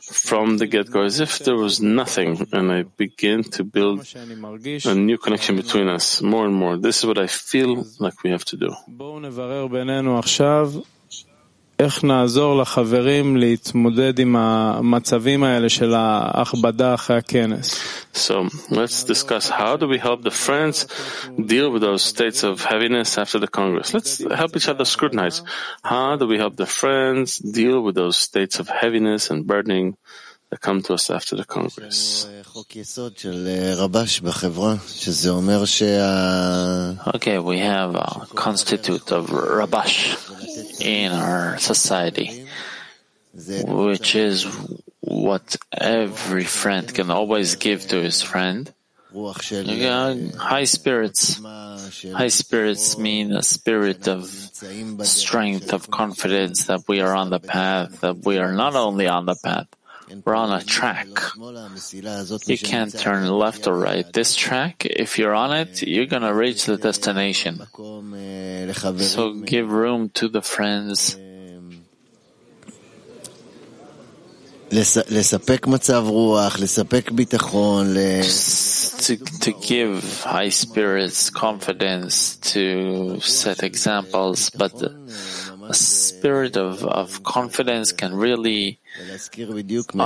from 0.00 0.58
the 0.58 0.66
get-go, 0.66 1.02
as 1.02 1.20
if 1.20 1.38
there 1.40 1.56
was 1.56 1.80
nothing, 1.80 2.46
and 2.52 2.72
I 2.72 2.82
begin 2.96 3.44
to 3.56 3.64
build 3.64 4.06
a 4.84 4.94
new 4.94 5.16
connection 5.16 5.56
between 5.56 5.88
us 5.88 6.20
more 6.20 6.44
and 6.44 6.54
more. 6.54 6.76
This 6.76 6.98
is 6.98 7.06
what 7.06 7.18
I 7.18 7.26
feel 7.28 7.86
like 7.98 8.22
we 8.24 8.30
have 8.30 8.44
to 8.46 8.56
do. 8.56 8.74
איך 11.79 12.03
נעזור 12.03 12.61
לחברים 12.61 13.37
להתמודד 13.37 14.19
עם 14.19 14.35
המצבים 14.35 15.43
האלה 15.43 15.69
של 15.69 15.93
ההכבדה 15.93 16.93
אחרי 16.93 17.17
הכנס. 17.17 17.79
So 18.13 18.49
let's 18.71 19.03
discuss 19.03 19.49
how 19.49 19.77
do 19.77 19.87
we 19.87 19.99
help 19.99 20.23
the 20.23 20.31
friends 20.31 20.87
deal 21.53 21.71
with 21.71 21.81
those 21.81 22.01
states 22.01 22.43
of 22.43 22.65
heaviness 22.65 23.17
after 23.17 23.37
the 23.37 23.47
Congress. 23.47 23.93
Let's 23.93 24.17
help 24.41 24.55
each 24.57 24.67
other 24.67 24.85
scrutinize. 24.85 25.37
How 25.83 26.15
do 26.19 26.25
we 26.31 26.37
help 26.43 26.55
the 26.55 26.71
friends 26.81 27.37
deal 27.37 27.77
with 27.85 27.95
those 28.01 28.17
states 28.17 28.55
of 28.61 28.65
heaviness 28.81 29.29
and 29.31 29.45
burdening 29.45 29.87
That 30.52 30.60
come 30.60 30.82
to 30.82 30.92
us 30.92 31.08
after 31.08 31.34
the 31.34 31.46
Congress? 31.46 32.28
Okay, 37.16 37.38
we 37.38 37.58
have 37.60 37.94
a 37.94 38.26
constitute 38.34 39.10
of 39.12 39.30
Rabash 39.30 40.12
in 40.84 41.10
our 41.10 41.56
society, 41.56 42.44
which 43.64 44.14
is 44.14 44.44
what 45.00 45.56
every 45.72 46.44
friend 46.44 46.92
can 46.92 47.10
always 47.10 47.56
give 47.56 47.88
to 47.88 48.02
his 48.02 48.20
friend. 48.20 48.70
High 50.36 50.64
spirits. 50.64 51.40
High 52.12 52.28
spirits 52.28 52.98
mean 52.98 53.32
a 53.32 53.42
spirit 53.42 54.06
of 54.06 54.28
strength, 54.28 55.72
of 55.72 55.90
confidence 55.90 56.66
that 56.66 56.84
we 56.88 57.00
are 57.00 57.14
on 57.16 57.30
the 57.30 57.40
path, 57.40 58.02
that 58.02 58.18
we 58.24 58.36
are 58.36 58.52
not 58.52 58.74
only 58.76 59.08
on 59.08 59.24
the 59.24 59.36
path, 59.42 59.66
we're 60.24 60.34
on 60.34 60.52
a 60.52 60.62
track. 60.64 61.08
You 62.46 62.58
can't 62.58 62.92
turn 62.98 63.28
left 63.28 63.66
or 63.66 63.78
right. 63.78 64.10
This 64.12 64.34
track, 64.36 64.84
if 64.86 65.18
you're 65.18 65.34
on 65.34 65.52
it, 65.52 65.82
you're 65.82 66.06
going 66.06 66.22
to 66.22 66.34
reach 66.34 66.66
the 66.66 66.76
destination. 66.76 67.62
So 68.98 69.34
give 69.34 69.70
room 69.70 70.10
to 70.10 70.28
the 70.28 70.42
friends. 70.42 71.16
To, 79.06 79.16
to 79.16 79.52
give 79.52 80.22
high 80.22 80.48
spirits 80.48 81.28
confidence, 81.28 82.36
to 82.54 83.20
set 83.20 83.62
examples, 83.62 84.48
but 84.48 84.72
spirit 85.70 86.56
of, 86.56 86.82
of 86.84 87.22
confidence 87.22 87.92
can 87.92 88.14
really 88.14 88.80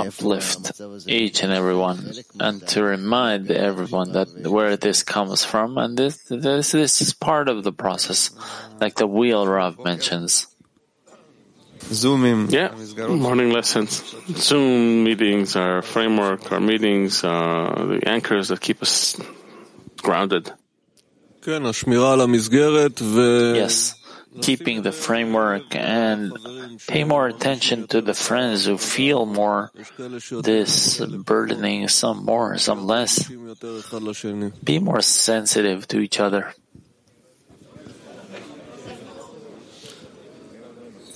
uplift 0.07 0.79
each 1.07 1.43
and 1.43 1.51
everyone 1.51 2.13
and 2.39 2.61
to 2.69 2.83
remind 2.83 3.49
everyone 3.51 4.13
that 4.13 4.27
where 4.49 4.77
this 4.77 5.03
comes 5.03 5.43
from 5.43 5.77
and 5.77 5.97
this, 5.97 6.23
this, 6.29 6.71
this 6.71 7.01
is 7.01 7.13
part 7.13 7.49
of 7.49 7.63
the 7.63 7.71
process, 7.73 8.29
like 8.79 8.95
the 8.95 9.07
wheel 9.07 9.47
Rav 9.47 9.77
mentions. 9.83 10.47
Yeah, 12.49 12.69
morning 13.07 13.51
lessons. 13.51 14.03
Zoom 14.35 15.03
meetings, 15.03 15.55
our 15.55 15.81
framework, 15.81 16.51
our 16.51 16.59
meetings, 16.59 17.23
uh, 17.23 17.85
the 17.87 18.07
anchors 18.07 18.49
that 18.49 18.59
keep 18.59 18.81
us 18.81 19.15
grounded. 20.01 20.51
Yes, 23.55 23.93
keeping 24.40 24.82
the 24.82 24.92
framework 24.92 25.74
and 25.74 26.32
pay 26.86 27.04
more 27.04 27.26
attention 27.28 27.86
to 27.88 28.00
the 28.00 28.14
friends 28.14 28.64
who 28.66 28.78
feel 28.78 29.26
more 29.26 29.70
this 30.42 30.98
burdening, 31.00 31.88
some 31.88 32.24
more, 32.24 32.58
some 32.58 32.86
less. 32.86 33.30
Be 34.64 34.78
more 34.78 35.02
sensitive 35.02 35.86
to 35.88 35.98
each 36.00 36.20
other. 36.20 36.54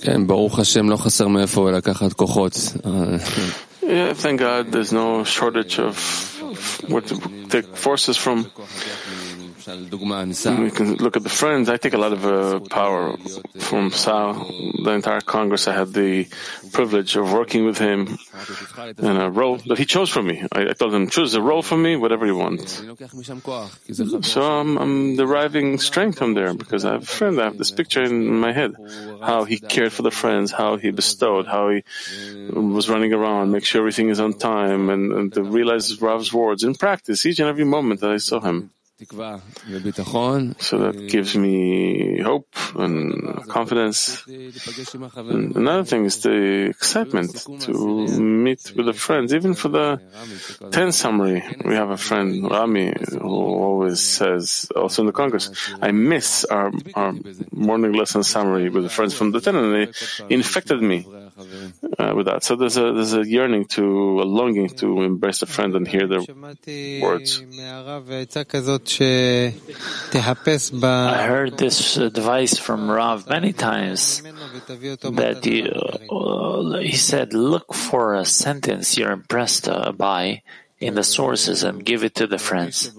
כן, 0.01 0.27
ברוך 0.27 0.59
השם, 0.59 0.89
לא 0.89 0.95
חסר 0.95 1.27
מאיפה 1.27 1.71
לקחת 1.71 2.13
כוחות. 2.13 2.53
Yeah, 3.81 4.13
thank 4.13 4.39
God 4.39 4.71
there's 4.73 4.91
no 4.91 5.23
shortage 5.23 5.79
of 5.79 5.95
where 6.91 7.01
to 7.01 7.15
take 7.53 7.67
forces 7.75 8.17
from. 8.17 8.37
we 10.58 10.70
can 10.70 10.96
look 10.96 11.16
at 11.16 11.22
the 11.22 11.28
friends. 11.28 11.68
I 11.68 11.76
take 11.76 11.94
a 11.94 11.98
lot 11.98 12.12
of 12.12 12.26
uh, 12.26 12.60
power 12.68 13.16
from 13.58 13.90
Sal. 13.90 14.34
The 14.84 14.90
entire 14.90 15.20
Congress, 15.20 15.68
I 15.68 15.74
had 15.74 15.92
the 15.92 16.26
privilege 16.72 17.16
of 17.16 17.32
working 17.32 17.64
with 17.64 17.78
him 17.78 18.18
in 18.98 19.16
a 19.16 19.30
role 19.30 19.58
that 19.68 19.78
he 19.78 19.84
chose 19.84 20.10
for 20.10 20.22
me. 20.22 20.44
I, 20.52 20.70
I 20.70 20.72
told 20.72 20.94
him, 20.94 21.08
choose 21.08 21.34
a 21.34 21.42
role 21.42 21.62
for 21.62 21.76
me, 21.76 21.96
whatever 21.96 22.26
you 22.26 22.36
want. 22.36 22.82
So 24.24 24.42
I'm, 24.42 24.76
I'm 24.78 25.16
deriving 25.16 25.78
strength 25.78 26.18
from 26.18 26.34
there 26.34 26.54
because 26.54 26.84
I 26.84 26.92
have 26.92 27.02
a 27.04 27.06
friend. 27.06 27.40
I 27.40 27.44
have 27.44 27.58
this 27.58 27.70
picture 27.70 28.02
in 28.02 28.40
my 28.40 28.52
head, 28.52 28.74
how 29.22 29.44
he 29.44 29.58
cared 29.58 29.92
for 29.92 30.02
the 30.02 30.10
friends, 30.10 30.50
how 30.50 30.76
he 30.76 30.90
bestowed, 30.90 31.46
how 31.46 31.70
he 31.70 31.82
was 32.52 32.88
running 32.88 33.12
around, 33.12 33.52
make 33.52 33.64
sure 33.64 33.80
everything 33.80 34.08
is 34.08 34.20
on 34.20 34.34
time, 34.34 34.88
and, 34.90 35.12
and 35.12 35.32
to 35.34 35.42
realize 35.42 36.00
Rav's 36.00 36.32
words 36.32 36.64
in 36.64 36.74
practice 36.74 37.24
each 37.26 37.38
and 37.38 37.48
every 37.48 37.64
moment 37.64 38.00
that 38.00 38.10
I 38.10 38.18
saw 38.18 38.40
him. 38.40 38.70
So 40.58 40.78
that 40.78 41.08
gives 41.08 41.36
me 41.36 42.20
hope 42.20 42.48
and 42.74 43.48
confidence. 43.48 44.24
And 44.26 45.56
another 45.56 45.84
thing 45.84 46.04
is 46.04 46.22
the 46.22 46.66
excitement 46.70 47.34
to 47.60 47.72
meet 48.18 48.72
with 48.76 48.86
the 48.86 48.92
friends, 48.92 49.34
even 49.34 49.54
for 49.54 49.68
the 49.68 50.00
10 50.70 50.92
summary. 50.92 51.42
We 51.64 51.74
have 51.74 51.90
a 51.90 51.96
friend, 51.96 52.50
Rami, 52.50 52.94
who 53.10 53.28
always 53.28 54.00
says, 54.00 54.70
also 54.74 55.02
in 55.02 55.06
the 55.06 55.12
Congress, 55.12 55.50
I 55.80 55.92
miss 55.92 56.44
our, 56.44 56.72
our 56.94 57.14
morning 57.52 57.92
lesson 57.92 58.22
summary 58.22 58.68
with 58.68 58.84
the 58.84 58.90
friends 58.90 59.14
from 59.14 59.32
the 59.32 59.40
10, 59.40 59.56
and 59.56 59.74
they 59.74 59.92
infected 60.28 60.82
me 60.82 61.06
uh, 61.98 62.12
with 62.14 62.26
that. 62.26 62.42
So 62.44 62.56
there's 62.56 62.76
a 62.76 62.92
there's 62.92 63.14
a 63.14 63.26
yearning 63.26 63.66
to 63.76 64.20
a 64.20 64.24
longing 64.24 64.68
to 64.80 65.02
embrace 65.02 65.42
a 65.42 65.46
friend 65.46 65.74
and 65.74 65.86
hear 65.88 66.06
their 66.06 66.20
words. 67.02 67.40
I 71.08 71.26
heard 71.26 71.56
this 71.58 71.96
advice 71.96 72.58
from 72.58 72.90
Rav 72.90 73.28
many 73.28 73.52
times 73.52 74.22
that 74.22 75.46
you, 75.46 75.72
uh, 76.10 76.78
he 76.78 76.96
said, 76.96 77.32
look 77.34 77.72
for 77.74 78.14
a 78.14 78.24
sentence 78.24 78.96
you're 78.98 79.12
impressed 79.12 79.68
uh, 79.68 79.92
by 79.92 80.42
in 80.80 80.94
the 80.94 81.04
sources 81.04 81.62
and 81.62 81.84
give 81.84 82.02
it 82.04 82.14
to 82.16 82.26
the 82.26 82.38
friends. 82.38 82.90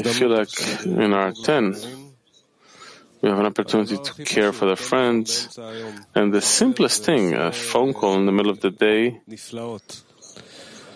I 0.00 0.12
feel 0.12 0.28
like 0.28 0.84
in 0.84 1.12
our 1.14 1.32
10, 1.32 1.74
we 3.25 3.29
have 3.29 3.39
an 3.39 3.45
opportunity 3.45 3.97
to 3.97 4.13
care 4.25 4.51
for 4.51 4.65
the 4.65 4.75
friends. 4.75 5.27
And 6.15 6.33
the 6.33 6.41
simplest 6.41 7.03
thing, 7.05 7.33
a 7.33 7.51
phone 7.51 7.93
call 7.93 8.15
in 8.19 8.25
the 8.25 8.31
middle 8.31 8.51
of 8.51 8.61
the 8.61 8.71
day, 8.71 9.21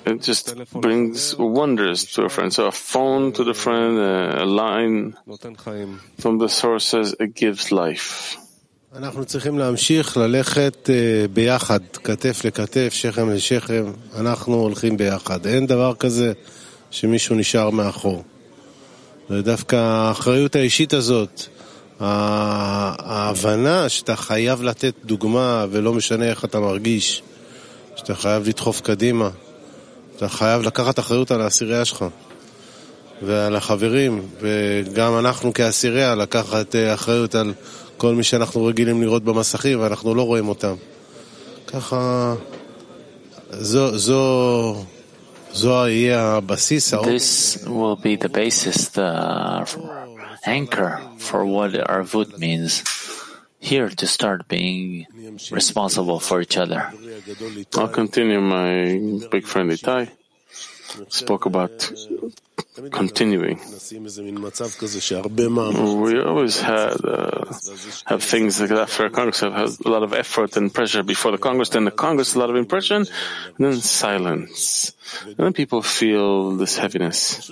it 0.08 0.22
just 0.22 0.46
brings 0.72 1.36
wonders 1.38 2.06
to 2.14 2.24
a 2.24 2.30
friend. 2.30 2.54
So 2.54 2.66
a 2.68 2.72
phone 2.72 3.32
to 3.34 3.44
the 3.44 3.54
friend, 3.54 3.98
a 3.98 4.46
line 4.46 5.16
from 6.20 6.38
the 6.40 6.50
sources, 6.50 7.16
it 7.20 7.34
gives 7.36 7.72
life. 7.72 8.38
אנחנו 8.96 9.26
צריכים 9.26 9.60
להמשיך 9.60 10.18
ללכת 10.18 10.90
ביחד, 11.34 11.80
כתף 12.04 12.46
לכתף, 12.46 12.94
שכם 12.94 13.30
לשכם, 13.30 13.86
אנחנו 14.16 14.54
הולכים 14.54 14.98
ביחד. 14.98 15.46
אין 15.46 15.66
דבר 15.68 15.96
כזה 15.96 16.34
שמישהו 16.92 17.36
נשאר 17.36 17.70
מאחור. 17.70 18.24
ודווקא 19.30 19.76
האחריות 19.76 20.56
האישית 20.56 20.94
הזאת, 20.94 21.42
ההבנה 22.01 23.89
שאתה 23.89 24.17
חייב 24.17 24.63
לתת 24.63 24.95
דוגמה 25.05 25.67
ולא 25.71 25.93
משנה 25.93 26.25
איך 26.25 26.45
אתה 26.45 26.61
מרגיש, 26.61 27.23
שאתה 27.97 28.15
חייב 28.15 28.49
לדחוף 28.49 28.81
קדימה, 28.81 29.31
אתה 30.17 30.29
חייב 30.29 30.63
לקחת 30.63 30.99
אחריות 30.99 31.31
על 31.31 31.41
העשירייה 31.41 31.85
שלך 31.85 32.05
ועל 33.23 33.57
החברים, 33.57 34.29
וגם 34.41 35.19
אנחנו 35.19 35.55
כעשירייה 35.55 36.15
לקחת 36.15 36.75
אחריות 36.95 37.35
על 37.35 37.53
כל 37.97 38.15
מי 38.15 38.23
שאנחנו 38.23 38.65
רגילים 38.65 39.03
לראות 39.03 39.25
במסכים 39.25 39.81
ואנחנו 39.81 40.15
לא 40.15 40.23
רואים 40.23 40.49
אותם. 40.49 40.75
ככה, 41.67 42.35
זו, 43.51 43.99
זו, 43.99 44.85
זו 45.53 45.89
יהיה 45.89 46.23
הבסיס. 46.23 46.95
This 46.95 47.59
will 47.65 47.97
be 48.03 48.17
the 48.25 48.29
basis, 48.29 48.89
the 48.89 50.10
anchor 50.45 51.01
for 51.19 51.45
what 51.45 51.73
Arvut 51.73 52.39
means. 52.39 52.85
Here 53.63 53.91
to 53.91 54.07
start 54.07 54.49
being 54.49 55.07
responsible 55.51 56.19
for 56.19 56.41
each 56.41 56.57
other. 56.57 56.91
I'll 57.77 57.89
continue. 57.89 58.41
My 58.41 58.97
big 59.31 59.45
friend 59.45 59.71
Itai 59.71 60.09
spoke 61.09 61.47
about 61.47 61.93
continuing. 62.91 63.59
We 66.05 66.21
always 66.21 66.61
had 66.61 67.05
uh, 67.05 67.45
have 68.07 68.23
things 68.23 68.61
like 68.61 68.71
after 68.71 69.07
a 69.07 69.11
Congress 69.11 69.41
have 69.41 69.53
had 69.53 69.71
a 69.85 69.89
lot 69.89 70.03
of 70.03 70.13
effort 70.13 70.57
and 70.57 70.73
pressure 70.73 71.03
before 71.03 71.33
the 71.33 71.39
Congress, 71.39 71.71
then 71.71 71.85
the 71.85 71.91
Congress 71.91 72.35
a 72.35 72.39
lot 72.39 72.51
of 72.51 72.57
impression, 72.57 73.07
and 73.57 73.59
then 73.59 73.77
silence. 73.81 74.93
And 75.27 75.37
then 75.37 75.53
people 75.53 75.83
feel 75.83 76.57
this 76.57 76.77
heaviness. 76.79 77.51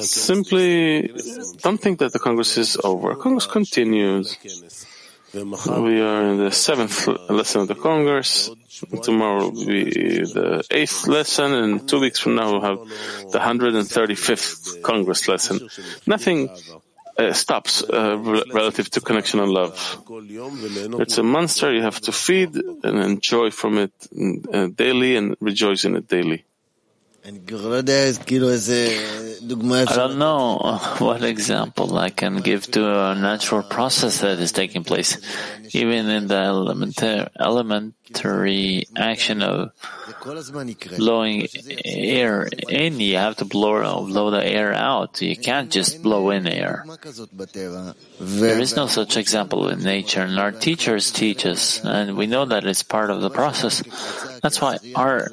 Simply 0.00 1.12
don't 1.60 1.78
think 1.78 1.98
that 1.98 2.12
the 2.12 2.18
Congress 2.18 2.56
is 2.58 2.76
over. 2.82 3.14
Congress 3.14 3.46
continues. 3.46 4.36
We 5.34 6.00
are 6.00 6.24
in 6.28 6.38
the 6.38 6.50
seventh 6.52 7.06
lesson 7.30 7.62
of 7.62 7.68
the 7.68 7.74
Congress. 7.74 8.50
Tomorrow 9.02 9.48
will 9.48 9.66
be 9.66 9.84
the 9.84 10.62
eighth 10.70 11.06
lesson, 11.06 11.54
and 11.54 11.88
two 11.88 12.00
weeks 12.00 12.18
from 12.18 12.34
now 12.34 12.52
we'll 12.52 12.60
have 12.60 12.78
the 13.30 13.38
135th 13.38 14.82
Congress 14.82 15.28
lesson. 15.28 15.68
Nothing 16.06 16.50
uh, 17.16 17.32
stops 17.32 17.82
uh, 17.82 18.18
relative 18.52 18.90
to 18.90 19.00
connection 19.00 19.40
and 19.40 19.50
love. 19.50 20.02
It's 21.00 21.16
a 21.16 21.22
monster 21.22 21.72
you 21.72 21.82
have 21.82 22.00
to 22.02 22.12
feed 22.12 22.54
and 22.56 22.98
enjoy 22.98 23.50
from 23.50 23.78
it 23.78 23.92
uh, 24.52 24.66
daily 24.74 25.16
and 25.16 25.36
rejoice 25.40 25.84
in 25.84 25.96
it 25.96 26.08
daily. 26.08 26.44
I 29.90 29.96
don't 29.96 30.18
know 30.18 30.58
what 30.98 31.22
example 31.22 31.96
I 31.96 32.10
can 32.10 32.38
give 32.38 32.68
to 32.72 32.82
a 32.84 33.14
natural 33.14 33.62
process 33.62 34.20
that 34.22 34.40
is 34.40 34.50
taking 34.50 34.82
place. 34.82 35.18
Even 35.72 36.08
in 36.08 36.26
the 36.26 36.36
elementary, 36.36 37.26
elementary 37.38 38.86
action 38.96 39.42
of 39.42 39.70
blowing 40.96 41.46
air 41.84 42.48
in, 42.68 43.00
you 43.00 43.16
have 43.16 43.36
to 43.36 43.44
blow, 43.44 44.04
blow 44.06 44.30
the 44.30 44.44
air 44.44 44.72
out. 44.74 45.22
You 45.22 45.36
can't 45.36 45.70
just 45.70 46.02
blow 46.02 46.30
in 46.30 46.46
air. 46.46 46.84
There 48.20 48.58
is 48.58 48.76
no 48.76 48.86
such 48.88 49.16
example 49.16 49.68
in 49.68 49.82
nature, 49.82 50.22
and 50.22 50.38
our 50.38 50.52
teachers 50.52 51.10
teach 51.12 51.46
us, 51.46 51.84
and 51.84 52.16
we 52.16 52.26
know 52.26 52.44
that 52.44 52.64
it's 52.66 52.82
part 52.82 53.10
of 53.10 53.22
the 53.22 53.30
process. 53.30 53.82
That's 54.42 54.60
why 54.60 54.78
our 54.94 55.28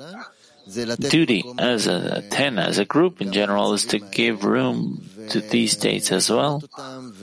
duty 1.09 1.43
as 1.57 1.87
a 1.87 2.21
ten, 2.29 2.59
as 2.59 2.77
a 2.77 2.85
group 2.85 3.21
in 3.21 3.31
general, 3.31 3.73
is 3.73 3.85
to 3.85 3.99
give 3.99 4.43
room 4.43 5.03
to 5.29 5.41
these 5.41 5.71
states 5.73 6.11
as 6.11 6.29
well, 6.29 6.63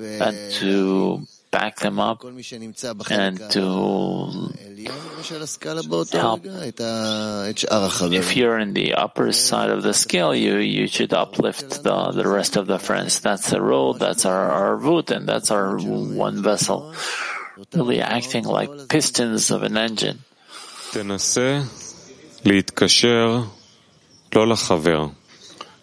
and 0.01 0.53
to 0.55 1.27
back 1.51 1.77
them 1.77 1.99
up, 1.99 2.23
and 2.25 3.39
to 3.51 4.53
help. 6.13 6.45
If 8.13 8.37
you're 8.37 8.59
in 8.59 8.75
the 8.75 8.95
upper 8.95 9.33
side 9.33 9.71
of 9.71 9.83
the 9.83 9.95
scale, 9.95 10.35
you, 10.35 10.59
you 10.59 10.87
should 10.87 11.15
uplift 11.15 11.83
the, 11.83 12.13
the 12.13 12.29
rest 12.29 12.57
of 12.57 12.67
the 12.67 12.79
friends. 12.79 13.21
That's 13.21 13.49
the 13.51 13.63
role, 13.63 13.95
that's 13.95 14.27
our, 14.27 14.51
our 14.51 14.77
root, 14.77 15.11
and 15.11 15.27
that's 15.27 15.51
our 15.51 15.79
one 15.79 16.43
vessel. 16.43 16.93
Really 17.73 18.03
acting 18.03 18.45
like 18.45 18.89
pistons 18.89 19.51
of 19.51 19.63
an 19.63 19.79
engine. 19.79 20.19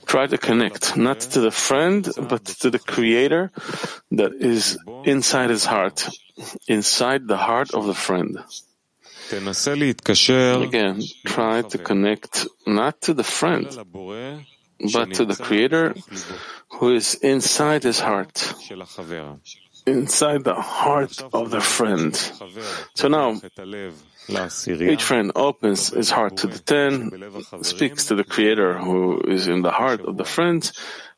Try 0.06 0.28
to 0.28 0.38
connect, 0.38 0.95
not 0.95 1.19
to 1.36 1.41
the 1.41 1.52
friend, 1.52 2.08
but 2.30 2.45
to 2.62 2.69
the 2.69 2.80
creator 2.80 3.52
that 4.12 4.32
is 4.39 4.78
inside 5.04 5.49
his 5.49 5.65
heart, 5.65 6.08
inside 6.67 7.28
the 7.28 7.36
heart 7.38 7.73
of 7.73 7.86
the 7.86 7.93
friend. 7.93 8.38
Again, 10.63 11.02
try 11.26 11.63
to 11.63 11.78
connect 11.78 12.47
not 12.67 13.02
to 13.02 13.13
the 13.13 13.23
friend, 13.23 13.67
but 14.93 15.13
to 15.15 15.26
the 15.26 15.36
creator 15.36 15.95
who 16.80 16.93
is 16.93 17.15
inside 17.15 17.84
his 17.84 17.99
heart, 17.99 18.54
inside 19.88 20.43
the 20.43 20.56
heart 20.56 21.21
of 21.34 21.52
the 21.52 21.62
friend. 21.62 22.15
So 22.95 23.08
now, 23.08 23.39
each 24.29 25.03
friend 25.03 25.31
opens 25.36 25.89
his 25.89 26.09
heart 26.09 26.38
to 26.38 26.47
the 26.47 26.59
ten, 26.59 27.12
speaks 27.63 28.05
to 28.05 28.15
the 28.15 28.23
Creator 28.23 28.77
who 28.79 29.21
is 29.27 29.47
in 29.47 29.62
the 29.62 29.71
heart 29.71 30.01
of 30.01 30.17
the 30.17 30.25
friend, 30.25 30.69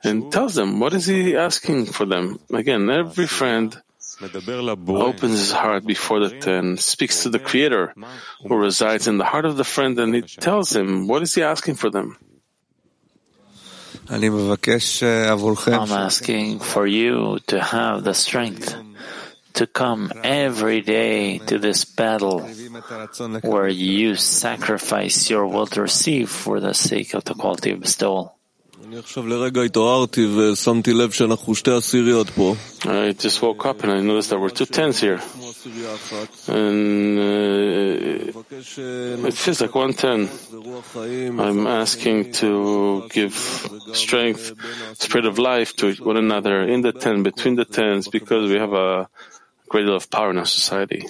and 0.03 0.31
tells 0.31 0.55
them 0.55 0.79
what 0.79 0.93
is 0.93 1.05
he 1.05 1.35
asking 1.35 1.85
for 1.85 2.05
them. 2.05 2.39
Again, 2.53 2.89
every 2.89 3.27
friend 3.27 3.75
opens 4.87 5.39
his 5.39 5.51
heart 5.51 5.85
before 5.85 6.19
the 6.27 6.39
ten, 6.39 6.77
speaks 6.77 7.23
to 7.23 7.29
the 7.29 7.39
Creator 7.39 7.93
who 8.47 8.55
resides 8.55 9.07
in 9.07 9.17
the 9.17 9.25
heart 9.25 9.45
of 9.45 9.57
the 9.57 9.63
friend, 9.63 9.99
and 9.99 10.15
he 10.15 10.21
tells 10.21 10.75
him 10.75 11.07
what 11.07 11.21
is 11.21 11.35
he 11.35 11.43
asking 11.43 11.75
for 11.75 11.89
them. 11.89 12.17
I'm 15.91 15.91
asking 15.91 16.59
for 16.59 16.85
you 16.85 17.39
to 17.47 17.59
have 17.59 18.03
the 18.03 18.13
strength 18.13 18.75
to 19.55 19.67
come 19.67 20.11
every 20.23 20.81
day 20.81 21.39
to 21.39 21.57
this 21.59 21.85
battle 21.85 22.41
where 23.41 23.67
you 23.67 24.15
sacrifice 24.15 25.29
your 25.29 25.47
will 25.47 25.67
to 25.67 25.81
receive 25.81 26.29
for 26.29 26.59
the 26.59 26.73
sake 26.73 27.13
of 27.13 27.23
the 27.23 27.33
quality 27.33 27.71
of 27.71 27.79
bestowal. 27.79 28.35
I 28.87 29.01
just 33.17 33.41
woke 33.41 33.65
up 33.65 33.83
and 33.83 33.91
I 33.91 33.99
noticed 34.01 34.29
there 34.29 34.39
were 34.39 34.51
two 34.51 34.65
tens 34.65 34.99
here. 34.99 35.19
And 36.47 37.17
uh, 37.17 38.41
it 39.27 39.33
feels 39.33 39.61
like 39.61 39.73
one 39.73 39.93
ten. 39.93 40.29
I'm 41.39 41.65
asking 41.65 42.33
to 42.33 43.07
give 43.09 43.33
strength, 43.93 44.53
spirit 44.99 45.25
of 45.25 45.39
life 45.39 45.75
to 45.77 45.93
one 46.03 46.17
another 46.17 46.61
in 46.61 46.81
the 46.81 46.91
ten, 46.91 47.23
between 47.23 47.55
the 47.55 47.65
tens, 47.65 48.07
because 48.07 48.51
we 48.51 48.59
have 48.59 48.73
a 48.73 49.09
great 49.75 49.83
deal 49.83 49.95
of 49.95 50.09
power 50.09 50.31
in 50.31 50.37
our 50.37 50.45
society. 50.45 51.05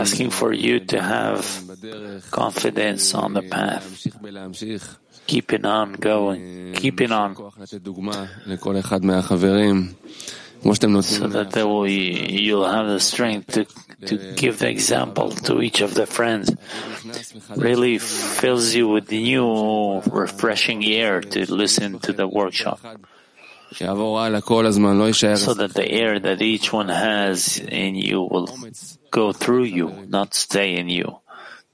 Asking 0.00 0.30
for 0.30 0.54
you 0.54 0.80
to 0.80 1.02
have 1.02 1.44
confidence 2.30 3.12
on 3.14 3.34
the 3.34 3.42
path, 3.42 4.06
keeping 5.26 5.66
on 5.66 5.92
going, 5.92 6.72
keeping 6.72 7.12
on, 7.12 7.36
so 7.36 7.52
that 11.28 11.54
will, 11.54 11.86
you'll 11.86 12.66
have 12.66 12.88
the 12.88 12.98
strength 12.98 13.52
to, 13.52 13.66
to 14.06 14.32
give 14.34 14.58
the 14.58 14.68
example 14.68 15.30
to 15.30 15.60
each 15.60 15.82
of 15.82 15.92
the 15.94 16.06
friends. 16.06 16.50
Really 17.54 17.98
fills 17.98 18.74
you 18.74 18.88
with 18.88 19.12
new, 19.12 20.00
refreshing 20.00 20.82
air 20.86 21.20
to 21.20 21.52
listen 21.52 21.98
to 22.00 22.14
the 22.14 22.26
workshop 22.26 22.80
so 25.36 25.54
that 25.54 25.74
the 25.74 25.88
air 25.90 26.18
that 26.18 26.40
each 26.40 26.72
one 26.72 26.88
has 26.88 27.58
in 27.58 27.94
you 27.94 28.22
will 28.22 28.48
go 29.10 29.32
through 29.32 29.64
you, 29.64 30.06
not 30.08 30.34
stay 30.34 30.76
in 30.76 30.88
you. 30.88 31.18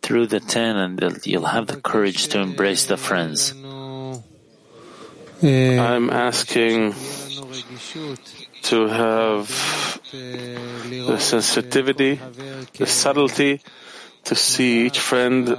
Through 0.02 0.26
the 0.26 0.40
ten, 0.40 0.76
and 0.76 1.00
you'll 1.24 1.46
have 1.46 1.66
the 1.66 1.80
courage 1.80 2.28
to 2.28 2.40
embrace 2.40 2.84
the 2.84 2.98
friends. 2.98 3.54
Eh, 5.42 5.78
I'm 5.78 6.10
asking 6.10 6.94
to 8.64 8.86
have 8.86 9.48
the 10.12 11.18
sensitivity, 11.18 12.20
the 12.76 12.86
subtlety, 12.86 13.62
to 14.24 14.34
see 14.34 14.86
each 14.86 14.98
friend 14.98 15.56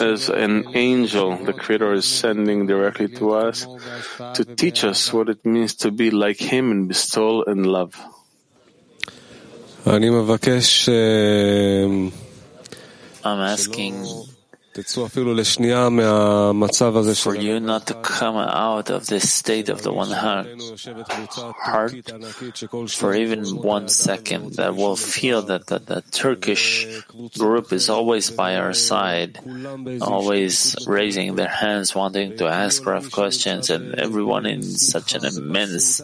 as 0.00 0.28
an 0.28 0.64
angel 0.74 1.36
the 1.36 1.52
Creator 1.52 1.94
is 1.94 2.04
sending 2.04 2.66
directly 2.66 3.08
to 3.08 3.32
us 3.32 3.66
to 4.34 4.44
teach 4.44 4.84
us 4.84 5.12
what 5.12 5.28
it 5.28 5.44
means 5.44 5.74
to 5.76 5.90
be 5.90 6.10
like 6.10 6.38
Him 6.38 6.70
in 6.70 6.86
bestowal 6.88 7.44
and 7.46 7.66
love. 7.66 7.96
I'm 13.24 13.40
asking 13.40 14.04
for 17.20 17.36
you 17.36 17.60
not 17.60 17.86
to 17.88 17.94
come 17.94 18.36
out 18.36 18.88
of 18.88 19.06
this 19.06 19.30
state 19.30 19.68
of 19.68 19.82
the 19.82 19.92
one 19.92 20.10
heart, 20.10 20.46
heart 21.60 21.92
for 22.88 23.14
even 23.14 23.44
one 23.56 23.88
second 23.88 24.54
that 24.54 24.74
will 24.74 24.96
feel 24.96 25.42
that 25.42 25.66
the, 25.66 25.78
the 25.78 26.00
Turkish 26.10 26.86
group 27.36 27.72
is 27.72 27.90
always 27.90 28.30
by 28.30 28.56
our 28.56 28.72
side, 28.72 29.38
always 30.00 30.74
raising 30.86 31.34
their 31.34 31.48
hands, 31.48 31.94
wanting 31.94 32.38
to 32.38 32.46
ask 32.46 32.86
rough 32.86 33.10
questions, 33.10 33.68
and 33.68 33.96
everyone 33.96 34.46
in 34.46 34.62
such 34.62 35.14
an 35.14 35.26
immense 35.26 36.00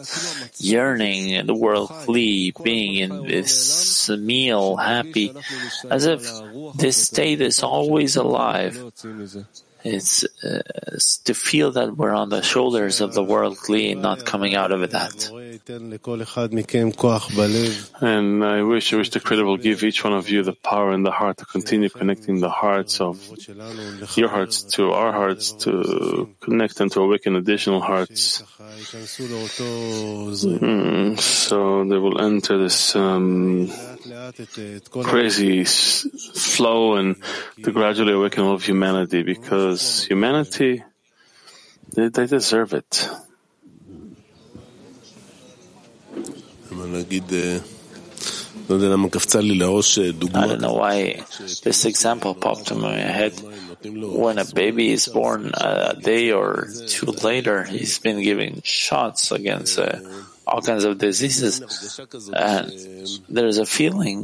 yearning 0.59 1.29
in 1.29 1.47
the 1.47 1.55
world 1.55 1.89
Kli, 1.89 2.53
being 2.63 2.95
in 2.95 3.25
this 3.25 4.09
meal, 4.09 4.75
happy, 4.75 5.33
as 5.89 6.05
if 6.05 6.21
this 6.75 7.07
state 7.07 7.41
is 7.41 7.63
always 7.63 8.15
alive 8.15 8.58
alive. 8.59 8.85
It's 9.83 10.25
uh, 10.43 10.61
to 11.23 11.33
feel 11.33 11.71
that 11.71 11.95
we're 11.95 12.13
on 12.13 12.29
the 12.29 12.41
shoulders 12.41 12.99
of 12.99 13.13
the 13.13 13.23
world 13.23 13.57
kli, 13.57 13.95
not 13.95 14.25
coming 14.25 14.55
out 14.55 14.71
of 14.71 14.81
that. 14.91 15.29
And 18.01 18.43
I 18.43 18.61
wish, 18.63 18.93
I 18.93 18.97
wish 18.97 19.09
the 19.11 19.19
Creator 19.19 19.45
will 19.45 19.57
give 19.57 19.83
each 19.83 20.03
one 20.03 20.13
of 20.13 20.29
you 20.29 20.43
the 20.43 20.53
power 20.53 20.91
and 20.91 21.05
the 21.05 21.11
heart 21.11 21.37
to 21.37 21.45
continue 21.45 21.89
connecting 21.89 22.39
the 22.39 22.49
hearts 22.49 22.99
of 22.99 23.19
your 24.17 24.29
hearts 24.29 24.63
to 24.75 24.91
our 24.91 25.11
hearts, 25.13 25.51
to 25.63 26.29
connect 26.41 26.79
and 26.81 26.91
to 26.91 27.01
awaken 27.01 27.35
additional 27.35 27.81
hearts. 27.81 28.43
Mm, 30.59 31.19
so 31.19 31.83
they 31.85 31.97
will 31.97 32.19
enter 32.21 32.57
this 32.57 32.95
um, 32.95 33.69
crazy 35.03 35.63
flow 35.63 36.95
and 36.95 37.15
to 37.63 37.71
gradually 37.71 38.13
awaken 38.13 38.43
all 38.43 38.55
of 38.55 38.63
humanity 38.63 39.23
because 39.23 39.68
humanity, 40.07 40.83
they, 41.95 42.09
they 42.09 42.27
deserve 42.27 42.73
it. 42.73 43.09
I 50.35 50.47
don't 50.47 50.61
know 50.61 50.73
why 50.73 51.23
this 51.63 51.85
example 51.85 52.35
popped 52.35 52.69
in 52.71 52.79
my 52.81 52.93
head. 52.97 53.33
When 53.83 54.37
a 54.37 54.45
baby 54.45 54.91
is 54.91 55.07
born 55.07 55.51
a 55.55 55.95
day 55.95 56.31
or 56.31 56.67
two 56.87 57.07
later, 57.07 57.63
he's 57.63 57.97
been 57.99 58.21
giving 58.21 58.61
shots 58.63 59.31
against 59.31 59.79
uh, 59.79 59.99
all 60.49 60.61
kinds 60.61 60.83
of 60.83 60.97
diseases. 60.97 61.61
And 62.33 62.71
there's 63.29 63.57
a 63.57 63.65
feeling 63.65 64.23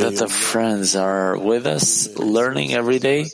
that 0.00 0.16
the 0.18 0.28
friends 0.28 0.96
are 0.96 1.38
with 1.38 1.66
us, 1.66 2.16
learning 2.16 2.72
every 2.72 2.98
day. 2.98 3.26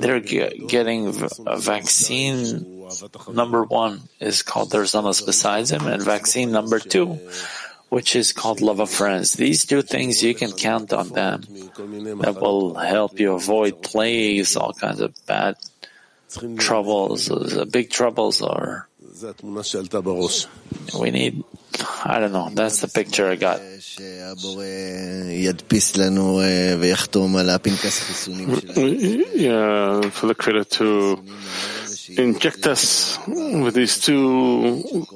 They're 0.00 0.20
getting 0.20 1.08
a 1.46 1.56
vaccine. 1.58 2.88
Number 3.32 3.62
one 3.64 4.02
is 4.20 4.42
called 4.42 4.70
There's 4.70 4.94
Else 4.94 5.20
Besides 5.20 5.70
Him, 5.70 5.86
and 5.86 6.02
vaccine 6.02 6.50
number 6.50 6.78
two, 6.78 7.18
which 7.88 8.16
is 8.16 8.32
called 8.32 8.60
Love 8.60 8.80
of 8.80 8.90
Friends. 8.90 9.32
These 9.34 9.64
two 9.64 9.82
things 9.82 10.22
you 10.22 10.34
can 10.34 10.52
count 10.52 10.92
on 10.92 11.08
them 11.10 11.42
that 12.20 12.36
will 12.40 12.74
help 12.74 13.20
you 13.20 13.32
avoid 13.34 13.82
plagues, 13.82 14.56
all 14.56 14.72
kinds 14.72 15.00
of 15.00 15.14
bad 15.26 15.56
troubles, 16.58 17.28
big 17.70 17.90
troubles, 17.90 18.42
or 18.42 18.88
we 20.98 21.10
need, 21.10 21.44
I 22.04 22.18
don't 22.18 22.32
know, 22.32 22.50
that's 22.52 22.80
the 22.80 22.88
picture 22.88 23.28
I 23.30 23.36
got. 23.36 23.60
Yeah, 29.34 30.10
for 30.10 30.26
the 30.26 30.34
Creator 30.34 30.64
to 30.64 31.22
inject 32.16 32.66
us 32.66 33.18
with 33.26 33.74
these 33.74 34.00
two 34.00 35.06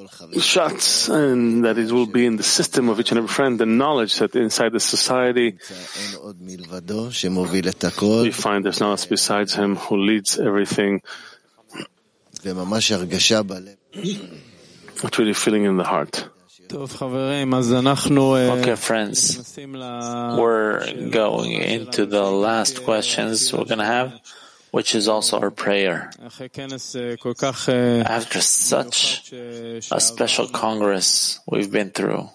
shots 0.40 1.08
and 1.08 1.64
that 1.64 1.76
it 1.78 1.90
will 1.92 2.06
be 2.06 2.24
in 2.24 2.36
the 2.36 2.42
system 2.42 2.88
of 2.88 3.00
each 3.00 3.10
and 3.10 3.18
every 3.18 3.28
friend, 3.28 3.58
the 3.58 3.66
knowledge 3.66 4.18
that 4.18 4.34
inside 4.36 4.72
the 4.72 4.80
society 4.80 5.58
we 8.22 8.30
find 8.32 8.64
there's 8.64 8.80
no 8.80 8.90
else 8.90 9.06
besides 9.06 9.54
him 9.54 9.76
who 9.76 9.96
leads 9.96 10.38
everything. 10.38 11.02
What's 15.00 15.18
really 15.18 15.34
feeling 15.34 15.64
in 15.64 15.76
the 15.76 15.84
heart. 15.84 16.28
Okay, 18.60 18.76
friends, 18.76 19.56
we're 19.56 20.84
going 21.10 21.52
into 21.52 22.04
the 22.04 22.24
last 22.24 22.84
questions 22.84 23.52
we're 23.52 23.64
going 23.64 23.78
to 23.78 23.86
have 23.86 24.12
which 24.70 24.94
is 24.94 25.08
also 25.08 25.40
our 25.40 25.50
prayer. 25.50 26.10
After 28.04 28.40
such 28.40 29.32
a 29.32 30.00
special 30.00 30.48
Congress 30.48 31.40
we've 31.46 31.70
been 31.72 31.90
through, 31.90 32.28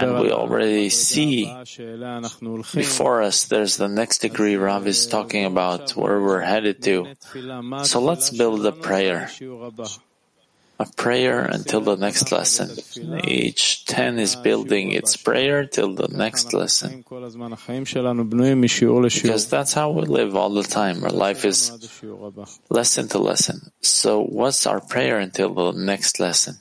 and 0.00 0.18
we 0.20 0.32
already 0.32 0.88
see 0.88 1.44
before 2.74 3.22
us 3.22 3.44
there's 3.44 3.76
the 3.76 3.88
next 3.88 4.18
degree 4.18 4.56
Rav 4.56 4.86
is 4.86 5.06
talking 5.06 5.44
about 5.44 5.90
where 5.92 6.20
we're 6.20 6.40
headed 6.40 6.82
to. 6.84 7.14
So 7.84 8.00
let's 8.00 8.30
build 8.30 8.64
a 8.66 8.72
prayer 8.72 9.28
a 10.78 10.86
prayer 10.96 11.44
until 11.44 11.80
the 11.80 11.96
next 11.96 12.32
lesson. 12.32 12.70
Each 13.24 13.84
10 13.84 14.18
is 14.18 14.34
building 14.36 14.90
its 14.92 15.16
prayer 15.16 15.66
till 15.66 15.94
the 15.94 16.08
next 16.08 16.52
lesson. 16.52 17.04
Because 19.22 19.48
that's 19.48 19.72
how 19.72 19.90
we 19.90 20.02
live 20.02 20.34
all 20.34 20.50
the 20.50 20.64
time. 20.64 21.04
Our 21.04 21.10
life 21.10 21.44
is 21.44 21.70
lesson 22.70 23.08
to 23.08 23.18
lesson. 23.18 23.70
So 23.82 24.20
what's 24.22 24.66
our 24.66 24.80
prayer 24.80 25.18
until 25.18 25.54
the 25.54 25.72
next 25.72 26.18
lesson? 26.18 26.58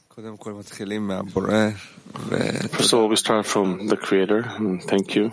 First 2.69 2.93
of 2.93 2.99
all, 2.99 3.09
we 3.09 3.15
start 3.15 3.45
from 3.47 3.87
the 3.87 3.97
Creator, 3.97 4.45
and 4.57 4.81
thank 4.83 5.15
you 5.15 5.31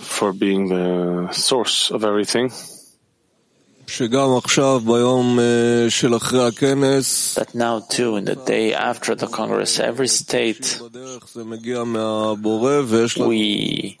for 0.00 0.32
being 0.32 0.68
the 0.68 1.28
source 1.32 1.90
of 1.90 2.02
everything. 2.04 2.50
That 7.36 7.54
now 7.54 7.80
too, 7.80 8.16
in 8.16 8.24
the 8.24 8.36
day 8.36 8.72
after 8.74 9.14
the 9.14 9.26
Congress, 9.26 9.78
every 9.80 10.08
state 10.08 10.80
we 13.28 13.96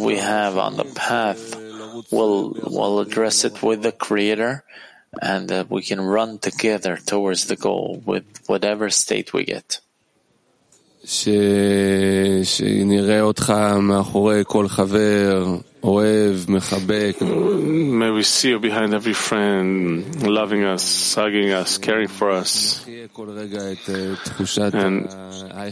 we 0.00 0.16
have 0.16 0.56
on 0.56 0.76
the 0.76 0.84
path 0.84 1.61
will 2.11 2.55
will 2.63 2.99
address 2.99 3.45
it 3.45 3.61
with 3.61 3.81
the 3.83 3.91
Creator, 3.91 4.63
and 5.21 5.51
uh, 5.51 5.65
we 5.69 5.81
can 5.81 6.01
run 6.01 6.39
together 6.39 6.97
towards 6.97 7.47
the 7.47 7.55
goal 7.55 8.01
with 8.05 8.25
whatever 8.47 8.89
state 8.89 9.33
we 9.33 9.45
get. 9.45 9.81
שנראה 12.43 13.21
אותך 13.21 13.53
מאחורי 13.81 14.43
כל 14.47 14.67
חבר, 14.67 15.45
אוהב, 15.83 16.35
מחבק. 16.49 17.15
May 17.21 18.11
we 18.11 18.23
see 18.23 18.49
you 18.49 18.59
behind 18.59 18.93
every 18.93 19.13
friend, 19.13 20.27
loving 20.27 20.63
us, 20.63 21.15
hugging 21.15 21.51
us, 21.51 21.77
caring 21.77 22.09
for 22.09 22.29
us, 22.31 22.85
and 24.73 25.07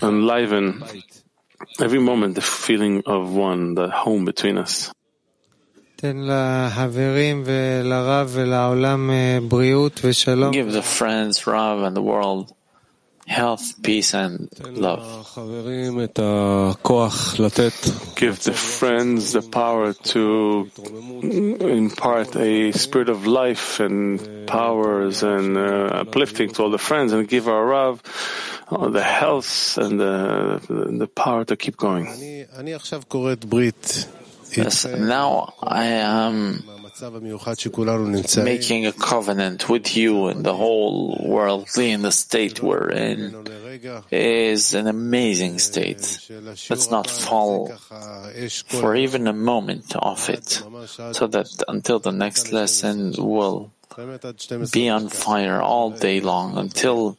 enliven 0.01 0.83
every 1.81 1.99
moment 1.99 2.35
the 2.35 2.41
feeling 2.41 3.03
of 3.05 3.35
one, 3.35 3.75
the 3.75 3.89
home 3.89 4.23
between 4.25 4.57
us. 4.57 4.91
Give 10.52 10.72
the 10.72 10.82
friends, 10.82 11.46
Rav, 11.46 11.82
and 11.82 11.94
the 11.94 12.02
world 12.02 12.54
health, 13.30 13.80
peace, 13.82 14.12
and 14.12 14.50
love. 14.74 15.00
Give 18.16 18.36
the 18.42 18.52
friends 18.52 19.32
the 19.32 19.42
power 19.42 19.92
to 20.12 20.68
impart 21.60 22.34
a 22.36 22.72
spirit 22.72 23.08
of 23.08 23.26
life 23.26 23.78
and 23.78 24.46
powers 24.48 25.22
and 25.22 25.56
uh, 25.56 26.02
uplifting 26.02 26.50
to 26.50 26.62
all 26.64 26.70
the 26.70 26.78
friends, 26.78 27.12
and 27.12 27.28
give 27.28 27.46
our 27.46 27.64
Rav 27.64 28.02
uh, 28.68 28.88
the 28.88 29.02
health 29.02 29.78
and 29.78 30.00
the, 30.00 30.60
the 30.68 31.06
power 31.06 31.44
to 31.44 31.56
keep 31.56 31.76
going. 31.76 32.06
Yes, 34.52 34.84
now 34.84 35.54
I 35.62 35.84
am 35.84 36.64
making 38.36 38.86
a 38.86 38.92
covenant 38.92 39.68
with 39.68 39.96
you 39.96 40.26
and 40.26 40.44
the 40.44 40.54
whole 40.54 41.16
world 41.26 41.68
in 41.78 42.02
the 42.02 42.12
state 42.12 42.62
we're 42.62 42.90
in 42.90 43.46
is 44.10 44.74
an 44.74 44.86
amazing 44.86 45.58
state. 45.58 46.28
Let's 46.68 46.90
not 46.90 47.08
fall 47.08 47.68
for 48.66 48.96
even 48.96 49.26
a 49.26 49.32
moment 49.32 49.94
off 49.96 50.28
it, 50.28 50.62
so 51.12 51.26
that 51.28 51.48
until 51.68 51.98
the 51.98 52.12
next 52.12 52.52
lesson 52.52 53.14
we'll 53.18 53.72
be 54.72 54.88
on 54.88 55.08
fire 55.08 55.60
all 55.60 55.90
day 55.90 56.20
long 56.20 56.58
until 56.58 57.18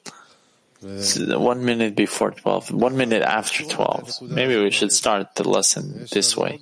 one 0.82 1.64
minute 1.64 1.96
before 1.96 2.32
12, 2.32 2.72
one 2.72 2.98
minute 2.98 3.22
after 3.22 3.64
12. 3.64 4.22
Maybe 4.24 4.58
we 4.58 4.72
should 4.72 4.92
start 4.92 5.36
the 5.36 5.48
lesson 5.48 6.08
this 6.12 6.36
way 6.36 6.60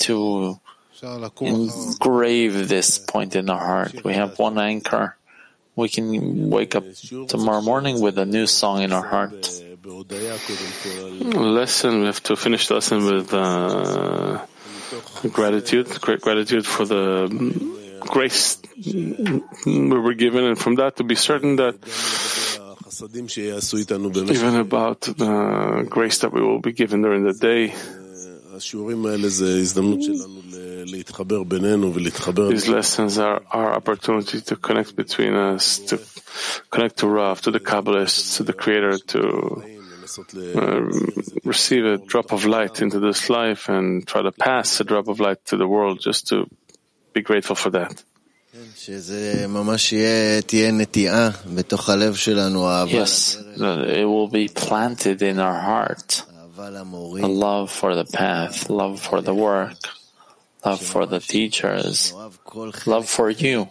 to 0.00 0.60
engrave 1.40 2.68
this 2.68 2.98
point 2.98 3.34
in 3.34 3.50
our 3.50 3.58
heart. 3.58 4.04
We 4.04 4.14
have 4.14 4.38
one 4.38 4.58
anchor. 4.58 5.16
We 5.74 5.88
can 5.88 6.50
wake 6.50 6.76
up 6.76 6.84
tomorrow 7.28 7.62
morning 7.62 8.00
with 8.00 8.18
a 8.18 8.26
new 8.26 8.46
song 8.46 8.82
in 8.82 8.92
our 8.92 9.04
heart. 9.06 9.48
Lesson, 11.34 12.00
we 12.00 12.06
have 12.06 12.22
to 12.24 12.36
finish 12.36 12.68
the 12.68 12.74
lesson 12.74 13.04
with 13.04 13.34
uh, 13.34 14.44
gratitude, 15.32 15.88
great 16.00 16.20
gratitude 16.20 16.66
for 16.66 16.84
the 16.84 17.26
grace 18.00 18.58
we 19.66 19.88
were 19.88 20.14
given, 20.14 20.44
and 20.44 20.58
from 20.58 20.76
that 20.76 20.96
to 20.96 21.04
be 21.04 21.14
certain 21.14 21.56
that 21.56 21.74
even 24.36 24.56
about 24.60 25.00
the 25.00 25.86
grace 25.88 26.18
that 26.20 26.32
we 26.32 26.40
will 26.42 26.60
be 26.60 26.72
given 26.72 27.02
during 27.02 27.24
the 27.24 27.32
day, 27.32 27.72
these 32.50 32.68
lessons 32.68 33.18
are 33.18 33.40
our 33.50 33.72
opportunity 33.74 34.40
to 34.42 34.56
connect 34.56 34.94
between 34.94 35.34
us, 35.34 35.78
to 35.88 35.98
connect 36.70 36.98
to 36.98 37.08
Rav, 37.08 37.40
to 37.42 37.50
the 37.50 37.60
Kabbalists, 37.60 38.36
to 38.36 38.42
the 38.44 38.52
Creator, 38.52 38.98
to 38.98 39.62
uh, 40.54 40.80
receive 41.44 41.84
a 41.86 41.96
drop 41.96 42.32
of 42.32 42.44
light 42.44 42.82
into 42.82 43.00
this 43.00 43.30
life 43.30 43.68
and 43.70 44.06
try 44.06 44.20
to 44.22 44.32
pass 44.32 44.80
a 44.80 44.84
drop 44.84 45.08
of 45.08 45.18
light 45.18 45.42
to 45.46 45.56
the 45.56 45.66
world 45.66 46.00
just 46.00 46.28
to 46.28 46.46
be 47.14 47.22
grateful 47.22 47.56
for 47.56 47.70
that. 47.70 48.04
Yes, 52.90 53.36
it 53.88 54.04
will 54.04 54.28
be 54.28 54.48
planted 54.48 55.22
in 55.22 55.38
our 55.38 55.58
heart. 55.58 56.22
A 57.22 57.28
love 57.28 57.70
for 57.72 57.94
the 57.94 58.04
path, 58.04 58.68
love 58.68 59.00
for 59.00 59.22
the 59.22 59.32
work, 59.34 59.78
love 60.66 60.82
for 60.82 61.06
the 61.06 61.18
teachers, 61.20 62.12
love 62.86 63.08
for 63.08 63.30
you, 63.30 63.70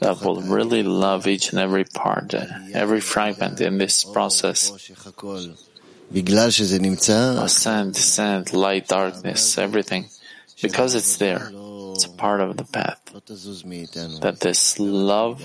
that 0.00 0.20
will 0.22 0.42
really 0.52 0.82
love 0.82 1.26
each 1.26 1.50
and 1.52 1.58
every 1.58 1.84
part, 1.84 2.34
every 2.74 3.00
fragment 3.00 3.60
in 3.62 3.78
this 3.78 4.04
process. 4.04 4.70
Ascend, 7.40 7.94
descend, 7.94 8.52
light, 8.52 8.86
darkness, 8.88 9.56
everything. 9.56 10.10
Because 10.62 10.94
it's 10.94 11.16
there, 11.16 11.50
it's 11.92 12.04
a 12.04 12.10
part 12.10 12.40
of 12.40 12.56
the 12.56 12.64
path. 12.64 13.00
That 14.20 14.38
this 14.40 14.78
love 14.78 15.44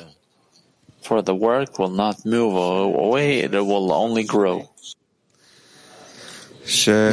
for 1.02 1.22
the 1.22 1.34
work 1.36 1.80
will 1.80 1.90
not 1.90 2.26
move 2.26 2.56
away, 2.56 3.40
it 3.40 3.52
will 3.52 3.92
only 3.92 4.24
grow. 4.24 4.70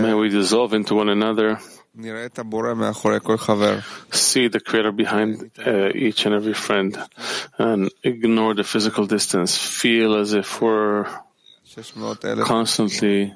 May 0.01 0.15
we 0.15 0.29
dissolve 0.31 0.75
into 0.75 0.95
one 0.95 1.09
another. 1.09 1.59
See 4.11 4.49
the 4.49 4.61
Creator 4.61 4.93
behind 4.93 5.51
uh, 5.65 5.91
each 5.95 6.27
and 6.27 6.35
every 6.35 6.55
friend 6.55 6.99
and 7.57 7.91
ignore 8.03 8.55
the 8.55 8.65
physical 8.65 9.07
distance. 9.07 9.57
Feel 9.57 10.17
as 10.17 10.33
if 10.35 10.61
we're 10.61 11.07
constantly 12.45 13.33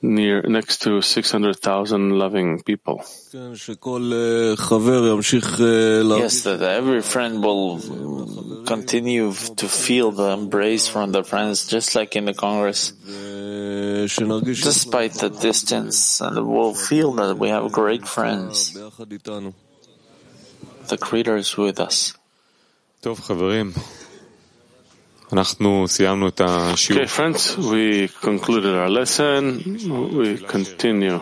near 0.00 0.42
next 0.42 0.82
to 0.82 1.02
600,000 1.02 2.18
loving 2.18 2.62
people. 2.62 3.02
Yes, 6.18 6.42
that 6.42 6.62
every 6.62 7.02
friend 7.02 7.42
will 7.42 7.80
continue 8.66 9.32
to 9.32 9.68
feel 9.68 10.10
the 10.12 10.30
embrace 10.30 10.88
from 10.88 11.12
the 11.12 11.24
friends, 11.24 11.66
just 11.66 11.94
like 11.94 12.14
in 12.16 12.26
the 12.26 12.34
Congress. 12.34 12.92
despite 14.64 15.14
the 15.14 15.30
distance, 15.30 16.20
and 16.20 16.46
we'll 16.46 16.74
feel 16.74 17.12
that 17.14 17.38
we 17.38 17.48
have 17.48 17.72
great 17.72 18.06
friends. 18.06 18.74
The 20.88 20.96
Creator 20.96 21.36
is 21.36 21.56
with 21.56 21.80
us. 21.80 22.14
Okay, 26.96 27.06
friends, 27.06 27.56
we 27.56 28.08
concluded 28.08 28.74
our 28.74 28.88
lesson. 28.88 29.60
We 30.16 30.38
continue 30.38 31.20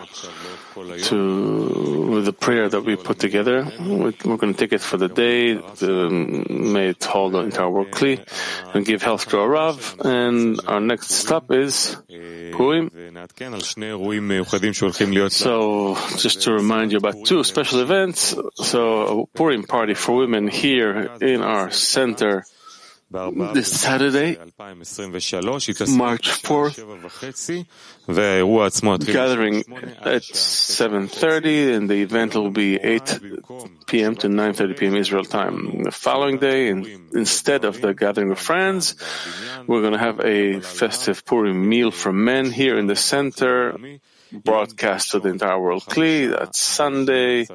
to 0.75 2.07
with 2.11 2.25
the 2.25 2.33
prayer 2.33 2.69
that 2.69 2.81
we 2.81 2.95
put 2.95 3.19
together. 3.19 3.65
We're 3.79 4.37
going 4.37 4.53
to 4.53 4.59
take 4.59 4.73
it 4.73 4.81
for 4.81 4.97
the 4.97 5.07
day. 5.09 5.55
The, 5.55 6.09
may 6.49 6.89
it 6.89 7.03
hold 7.03 7.33
the 7.33 7.39
entire 7.39 7.69
world 7.69 7.91
clean 7.91 8.23
and 8.73 8.85
give 8.85 9.01
health 9.01 9.27
to 9.29 9.39
our 9.39 9.49
Rav. 9.49 9.95
And 10.05 10.59
our 10.67 10.79
next 10.79 11.11
stop 11.11 11.51
is 11.51 11.97
Purim. 12.53 12.91
So, 15.33 15.97
just 16.17 16.43
to 16.43 16.53
remind 16.53 16.91
you 16.91 16.97
about 16.99 17.25
two 17.25 17.43
special 17.43 17.81
events. 17.81 18.35
So, 18.55 19.21
a 19.21 19.25
Purim 19.37 19.63
party 19.63 19.95
for 19.95 20.15
women 20.15 20.47
here 20.47 21.09
in 21.21 21.41
our 21.41 21.71
center 21.71 22.45
this 23.53 23.71
Saturday, 23.79 24.37
March 25.95 26.27
4th, 26.43 26.75
gathering 29.13 29.63
at 30.01 30.23
7.30 30.23 31.75
and 31.77 31.89
the 31.89 32.01
event 32.01 32.35
will 32.35 32.51
be 32.51 32.75
8 32.75 33.19
p.m. 33.87 34.15
to 34.17 34.27
9.30 34.27 34.77
p.m. 34.77 34.95
Israel 34.97 35.23
time. 35.23 35.83
The 35.83 35.91
following 35.91 36.37
day, 36.37 36.67
instead 36.67 37.63
of 37.63 37.79
the 37.79 37.93
gathering 37.93 38.31
of 38.31 38.39
friends, 38.39 38.95
we're 39.67 39.81
going 39.81 39.93
to 39.93 39.99
have 39.99 40.19
a 40.19 40.59
festive 40.59 41.23
Purim 41.23 41.69
meal 41.69 41.91
for 41.91 42.11
men 42.11 42.51
here 42.51 42.77
in 42.77 42.87
the 42.87 42.95
center 42.97 43.77
broadcast 44.31 45.11
to 45.11 45.19
the 45.19 45.29
entire 45.29 45.59
world 45.59 45.85
clearly. 45.85 46.27
That's 46.35 46.59
Sunday, 46.59 47.47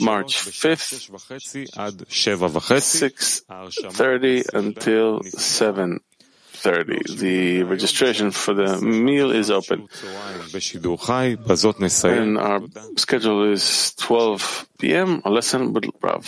March 0.00 0.36
5th, 0.38 1.10
6.30 3.44 4.54
until 4.54 5.20
7.30. 5.20 7.18
The 7.18 7.62
registration 7.64 8.30
for 8.30 8.54
the 8.54 8.80
meal 8.80 9.30
is 9.30 9.50
open. 9.50 9.88
And 12.18 12.38
our 12.38 12.60
schedule 12.96 13.52
is 13.52 13.94
12 13.94 14.68
p.m. 14.78 15.22
A 15.24 15.30
lesson 15.30 15.72
with 15.72 15.86
Rav. 16.02 16.26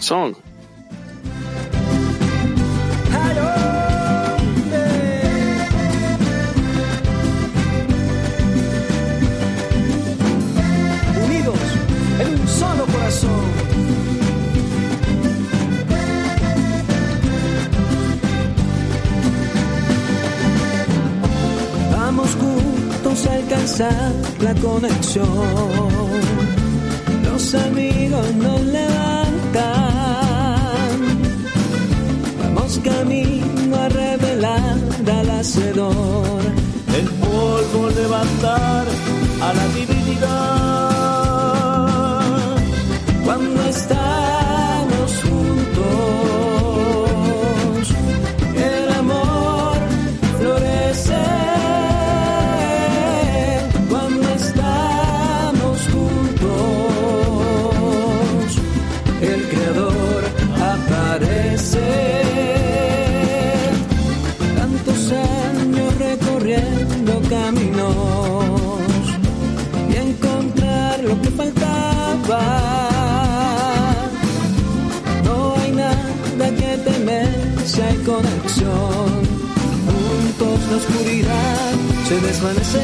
Song. 0.00 0.34
La 24.40 24.54
conexión. 24.60 25.26
Los 27.24 27.54
amigos 27.54 28.34
nos 28.34 28.60
levantan. 28.60 29.64
Vamos 32.42 32.78
camino 32.84 33.76
a 33.76 33.88
revelar 33.88 34.76
al 35.18 35.30
hacedor. 35.30 36.42
El 36.94 37.08
polvo 37.08 37.88
levantar 37.88 38.86
a 39.40 39.54
la 39.54 39.66
divinidad. 39.68 40.83
Se 82.44 82.83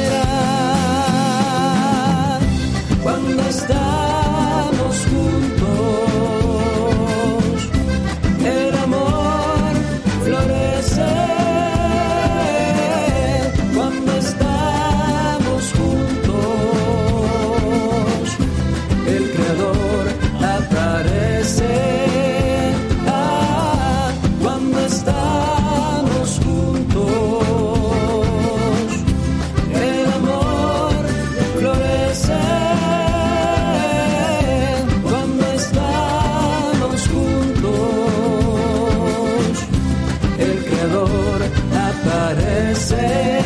parece 42.03 43.40